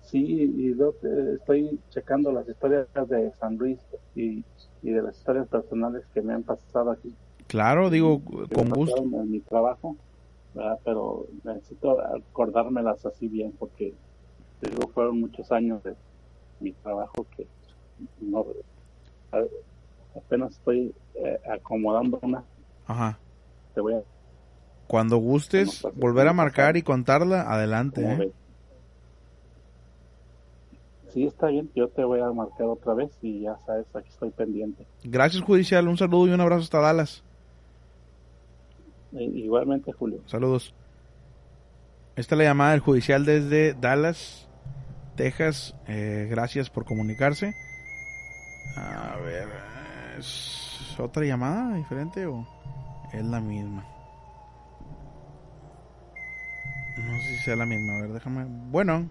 [0.04, 0.94] Sí, y yo
[1.36, 3.78] estoy checando las historias de San Luis
[4.16, 4.44] y,
[4.82, 7.14] y de las historias personales que me han pasado aquí.
[7.48, 8.22] Claro, digo,
[8.54, 8.98] con gusto.
[8.98, 9.96] En mi trabajo
[10.84, 13.94] pero necesito acordármelas así bien porque
[14.62, 15.96] digo, fueron muchos años de
[16.60, 17.48] mi trabajo que
[18.20, 18.46] no
[20.16, 22.44] apenas estoy eh, acomodando una.
[22.88, 23.20] Ajá.
[23.74, 24.02] Te voy a
[24.90, 28.02] cuando gustes volver a marcar y contarla, adelante.
[28.04, 28.32] ¿eh?
[31.14, 34.32] Sí, está bien, yo te voy a marcar otra vez y ya sabes, aquí estoy
[34.32, 34.88] pendiente.
[35.04, 35.88] Gracias, Judicial.
[35.88, 37.24] Un saludo y un abrazo hasta Dallas.
[39.12, 40.22] Igualmente, Julio.
[40.26, 40.74] Saludos.
[42.16, 44.50] Esta es la llamada del judicial desde Dallas,
[45.16, 45.76] Texas.
[45.88, 47.54] Eh, gracias por comunicarse.
[48.76, 49.48] A ver,
[50.18, 52.46] ¿es otra llamada diferente o
[53.14, 53.86] es la misma?
[56.98, 57.94] No sé si sea la misma.
[57.98, 58.46] A ver, déjame.
[58.70, 59.10] Bueno.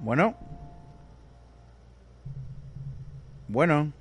[0.00, 0.34] Bueno.
[3.48, 3.92] Bueno.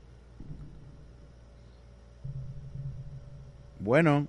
[3.80, 4.28] Bueno.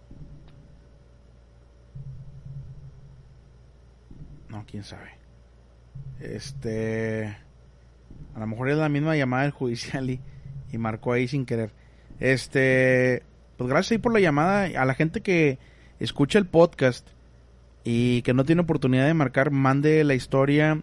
[4.49, 5.11] No, quién sabe.
[6.21, 7.37] Este.
[8.35, 10.21] A lo mejor es la misma llamada del judicial y,
[10.73, 11.73] y marcó ahí sin querer.
[12.19, 13.23] Este.
[13.57, 14.65] Pues gracias ahí por la llamada.
[14.81, 15.59] A la gente que
[15.99, 17.09] escucha el podcast
[17.85, 20.83] y que no tiene oportunidad de marcar, mande la historia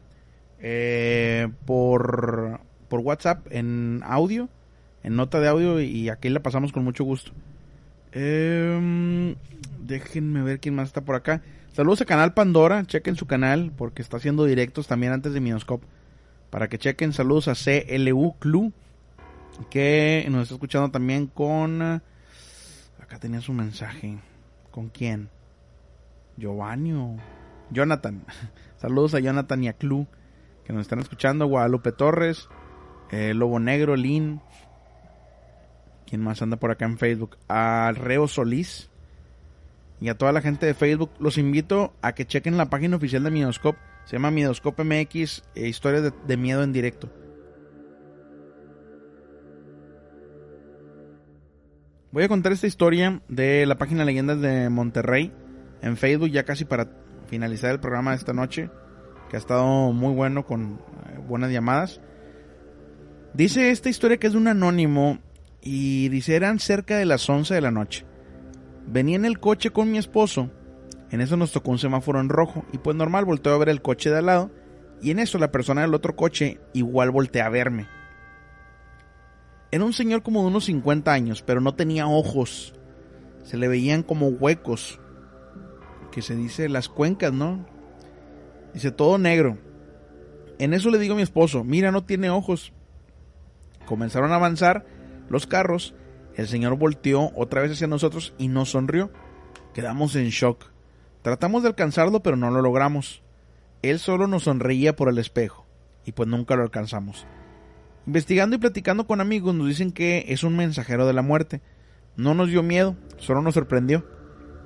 [0.59, 2.59] eh, por,
[2.89, 4.49] por WhatsApp en audio,
[5.03, 7.31] en nota de audio y aquí la pasamos con mucho gusto.
[8.19, 9.35] Eh,
[9.79, 11.43] déjenme ver quién más está por acá.
[11.73, 15.85] Saludos a Canal Pandora, chequen su canal porque está haciendo directos también antes de Minoscope.
[16.49, 18.73] Para que chequen, saludos a CLU Clu,
[19.69, 21.79] que nos está escuchando también con...
[22.99, 24.17] Acá tenía su mensaje.
[24.71, 25.29] ¿Con quién?
[26.37, 27.17] Giovanni o...
[27.69, 28.25] Jonathan.
[28.77, 30.07] Saludos a Jonathan y a Clu,
[30.65, 31.45] que nos están escuchando.
[31.45, 32.49] Guadalupe Torres,
[33.11, 34.41] eh, Lobo Negro, Lin.
[36.07, 37.37] ¿Quién más anda por acá en Facebook?
[37.47, 38.89] Al Reo Solís
[39.99, 43.23] y a toda la gente de Facebook, los invito a que chequen la página oficial
[43.23, 43.79] de Midoscope.
[44.05, 47.09] Se llama Midoscope MX, e historias de, miedo en directo.
[52.11, 55.33] Voy a contar esta historia de la página Leyendas de Monterrey
[55.81, 56.89] en Facebook, ya casi para
[57.27, 58.69] finalizar el programa de esta noche,
[59.29, 60.79] que ha estado muy bueno con
[61.09, 61.99] eh, buenas llamadas.
[63.33, 65.19] Dice esta historia que es de un anónimo
[65.69, 68.05] y dice eran cerca de las 11 de la noche.
[68.87, 70.49] Venía en el coche con mi esposo.
[71.11, 72.63] En eso nos tocó un semáforo en rojo.
[72.71, 74.51] Y pues normal volteó a ver el coche de al lado.
[75.01, 77.85] Y en eso la persona del otro coche igual voltea a verme.
[79.69, 82.73] Era un señor como de unos 50 años, pero no tenía ojos.
[83.43, 85.01] Se le veían como huecos.
[86.13, 87.65] Que se dice las cuencas, ¿no?
[88.73, 89.57] Dice todo negro.
[90.59, 92.71] En eso le digo a mi esposo, mira, no tiene ojos.
[93.85, 94.85] Comenzaron a avanzar
[95.29, 95.93] los carros
[96.37, 99.11] el señor volteó otra vez hacia nosotros y nos sonrió.
[99.73, 100.65] Quedamos en shock.
[101.23, 103.23] Tratamos de alcanzarlo, pero no lo logramos.
[103.81, 105.65] Él solo nos sonreía por el espejo,
[106.05, 107.25] y pues nunca lo alcanzamos.
[108.05, 111.61] Investigando y platicando con amigos nos dicen que es un mensajero de la muerte.
[112.15, 114.05] No nos dio miedo, solo nos sorprendió.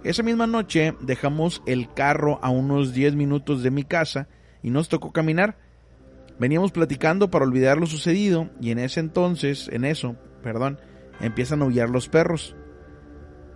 [0.03, 4.28] Esa misma noche dejamos el carro a unos 10 minutos de mi casa
[4.62, 5.57] y nos tocó caminar.
[6.38, 10.80] Veníamos platicando para olvidar lo sucedido y en ese entonces, en eso, perdón,
[11.20, 12.56] empiezan a aullar los perros.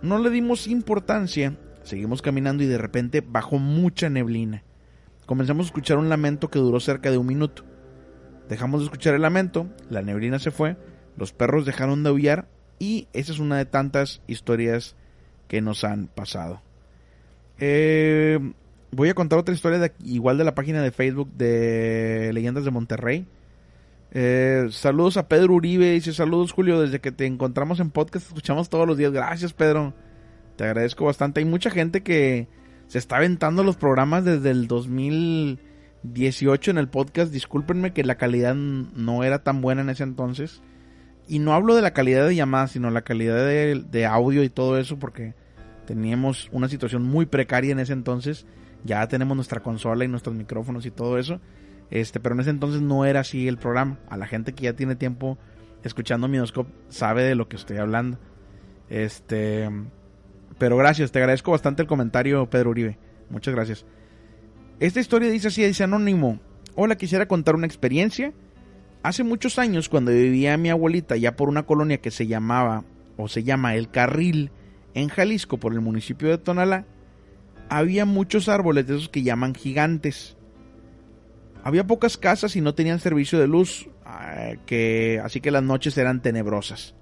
[0.02, 4.62] No le dimos importancia, seguimos caminando y de repente bajó mucha neblina.
[5.26, 7.64] Comenzamos a escuchar un lamento que duró cerca de un minuto.
[8.48, 10.76] Dejamos de escuchar el lamento, la neblina se fue,
[11.16, 14.94] los perros dejaron de aullar y esa es una de tantas historias
[15.48, 16.62] que nos han pasado.
[17.58, 18.38] Eh,
[18.92, 23.26] voy a contar otra historia igual de la página de Facebook de Leyendas de Monterrey.
[24.18, 25.90] Eh, saludos a Pedro Uribe.
[25.90, 29.12] Dice saludos Julio, desde que te encontramos en podcast escuchamos todos los días.
[29.12, 29.92] Gracias Pedro.
[30.56, 31.40] Te agradezco bastante.
[31.40, 32.48] Hay mucha gente que
[32.86, 37.30] se está aventando los programas desde el 2018 en el podcast.
[37.30, 40.62] Discúlpenme que la calidad no era tan buena en ese entonces.
[41.28, 44.78] Y no hablo de la calidad de llamadas, sino la calidad de audio y todo
[44.78, 45.34] eso, porque
[45.84, 48.46] teníamos una situación muy precaria en ese entonces.
[48.82, 51.38] Ya tenemos nuestra consola y nuestros micrófonos y todo eso.
[51.90, 53.98] Este, pero en ese entonces no era así el programa.
[54.08, 55.38] A la gente que ya tiene tiempo
[55.82, 58.18] escuchando Minoscope sabe de lo que estoy hablando.
[58.88, 59.68] Este,
[60.58, 62.98] pero gracias, te agradezco bastante el comentario, Pedro Uribe.
[63.30, 63.86] Muchas gracias.
[64.80, 66.40] Esta historia dice así, dice anónimo.
[66.74, 68.32] Hola, quisiera contar una experiencia.
[69.02, 72.84] Hace muchos años, cuando vivía mi abuelita ya por una colonia que se llamaba
[73.16, 74.50] o se llama El Carril
[74.94, 76.84] en Jalisco por el municipio de Tonalá,
[77.68, 80.35] había muchos árboles de esos que llaman gigantes.
[81.66, 85.98] Había pocas casas y no tenían servicio de luz, ah, que, así que las noches
[85.98, 86.94] eran tenebrosas.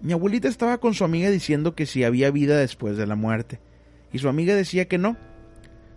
[0.00, 3.60] Mi abuelita estaba con su amiga diciendo que si había vida después de la muerte,
[4.12, 5.16] y su amiga decía que no,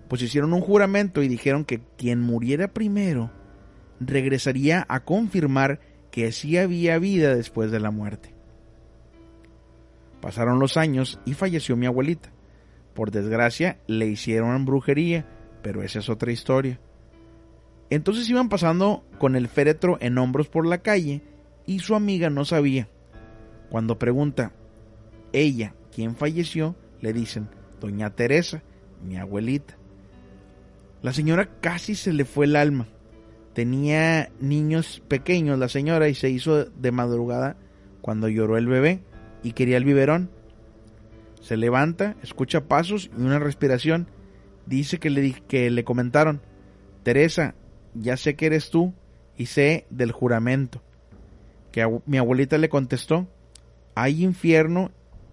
[0.08, 3.32] pues hicieron un juramento y dijeron que quien muriera primero
[4.00, 5.80] regresaría a confirmar
[6.12, 8.36] que sí había vida después de la muerte.
[10.22, 12.30] Pasaron los años y falleció mi abuelita.
[12.94, 15.26] Por desgracia le hicieron brujería,
[15.64, 16.80] pero esa es otra historia.
[17.90, 21.22] Entonces iban pasando con el féretro en hombros por la calle
[21.66, 22.88] y su amiga no sabía.
[23.70, 24.54] Cuando pregunta,
[25.34, 26.76] ella, ¿quién falleció?
[27.02, 28.64] Le dicen, Doña Teresa,
[29.04, 29.78] mi abuelita.
[31.02, 32.88] La señora casi se le fue el alma.
[33.54, 37.56] Tenía niños pequeños la señora y se hizo de madrugada
[38.02, 39.02] cuando lloró el bebé
[39.44, 40.30] y quería el biberón.
[41.42, 44.08] Se levanta, escucha pasos y una respiración.
[44.66, 46.42] Dice que le, que le comentaron,
[47.04, 47.54] Teresa,
[47.96, 48.94] ya sé que eres tú
[49.38, 50.82] y sé del juramento.
[51.72, 53.28] Que mi abuelita le contestó,
[53.96, 54.92] hay infierno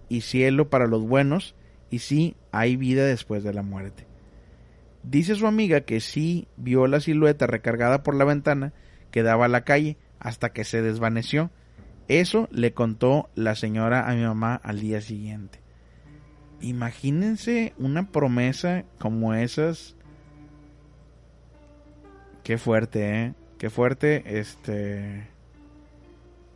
[0.08, 1.54] y cielo para los buenos
[1.90, 4.06] y sí hay vida después de la muerte.
[5.02, 8.72] Dice su amiga que sí vio la silueta recargada por la ventana
[9.10, 11.50] que daba a la calle hasta que se desvaneció.
[12.08, 15.60] Eso le contó la señora a mi mamá al día siguiente.
[16.60, 19.96] Imagínense una promesa como esas.
[22.42, 23.34] Qué fuerte, ¿eh?
[23.58, 25.28] Qué fuerte, este...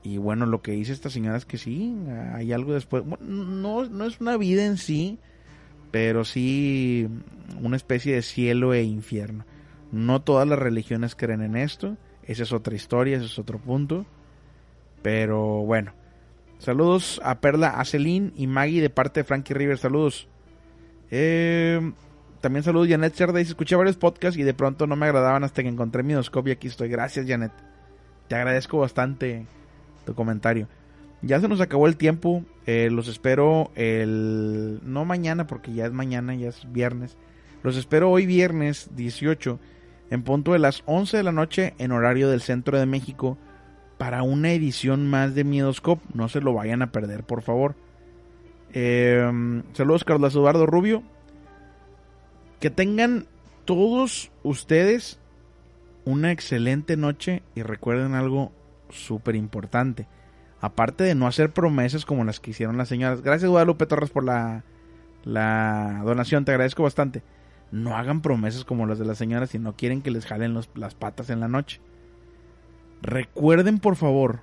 [0.02, 1.96] Y bueno, lo que dice esta señora es que sí,
[2.32, 3.02] hay algo después.
[3.20, 5.18] no, no es una vida en sí,
[5.90, 7.08] pero sí
[7.60, 9.44] una especie de cielo e infierno.
[9.92, 14.06] No todas las religiones creen en esto, esa es otra historia, ese es otro punto.
[15.02, 15.92] Pero bueno,
[16.58, 20.28] saludos a Perla, a Celine y Maggie de parte de Frankie River, saludos.
[21.10, 21.92] Eh,
[22.40, 25.62] también saludos Janet Cerda, dice, escuché varios podcasts y de pronto no me agradaban hasta
[25.62, 26.88] que encontré mi y aquí estoy.
[26.88, 27.52] Gracias Janet,
[28.28, 29.46] te agradezco bastante
[30.04, 30.68] tu comentario.
[31.22, 32.44] Ya se nos acabó el tiempo.
[32.66, 34.80] Eh, los espero el...
[34.84, 37.16] No mañana, porque ya es mañana, ya es viernes.
[37.62, 39.58] Los espero hoy viernes 18,
[40.10, 43.38] en punto de las 11 de la noche, en horario del centro de México,
[43.98, 46.04] para una edición más de Miedoscope.
[46.14, 47.74] No se lo vayan a perder, por favor.
[48.72, 51.02] Em, saludos, Carlos Eduardo Rubio.
[52.60, 53.26] Que tengan
[53.64, 55.18] todos ustedes
[56.04, 58.52] una excelente noche y recuerden algo
[58.88, 60.06] súper importante.
[60.60, 63.22] Aparte de no hacer promesas como las que hicieron las señoras.
[63.22, 64.64] Gracias Guadalupe Torres por la,
[65.24, 67.22] la donación, te agradezco bastante.
[67.72, 70.94] No hagan promesas como las de las señoras si no quieren que les jalen las
[70.94, 71.80] patas en la noche.
[73.02, 74.40] Recuerden por favor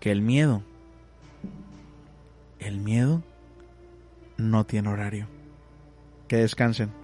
[0.00, 0.62] que el miedo,
[2.58, 3.22] el miedo
[4.36, 5.33] no tiene horario.
[6.28, 7.03] Que descansen.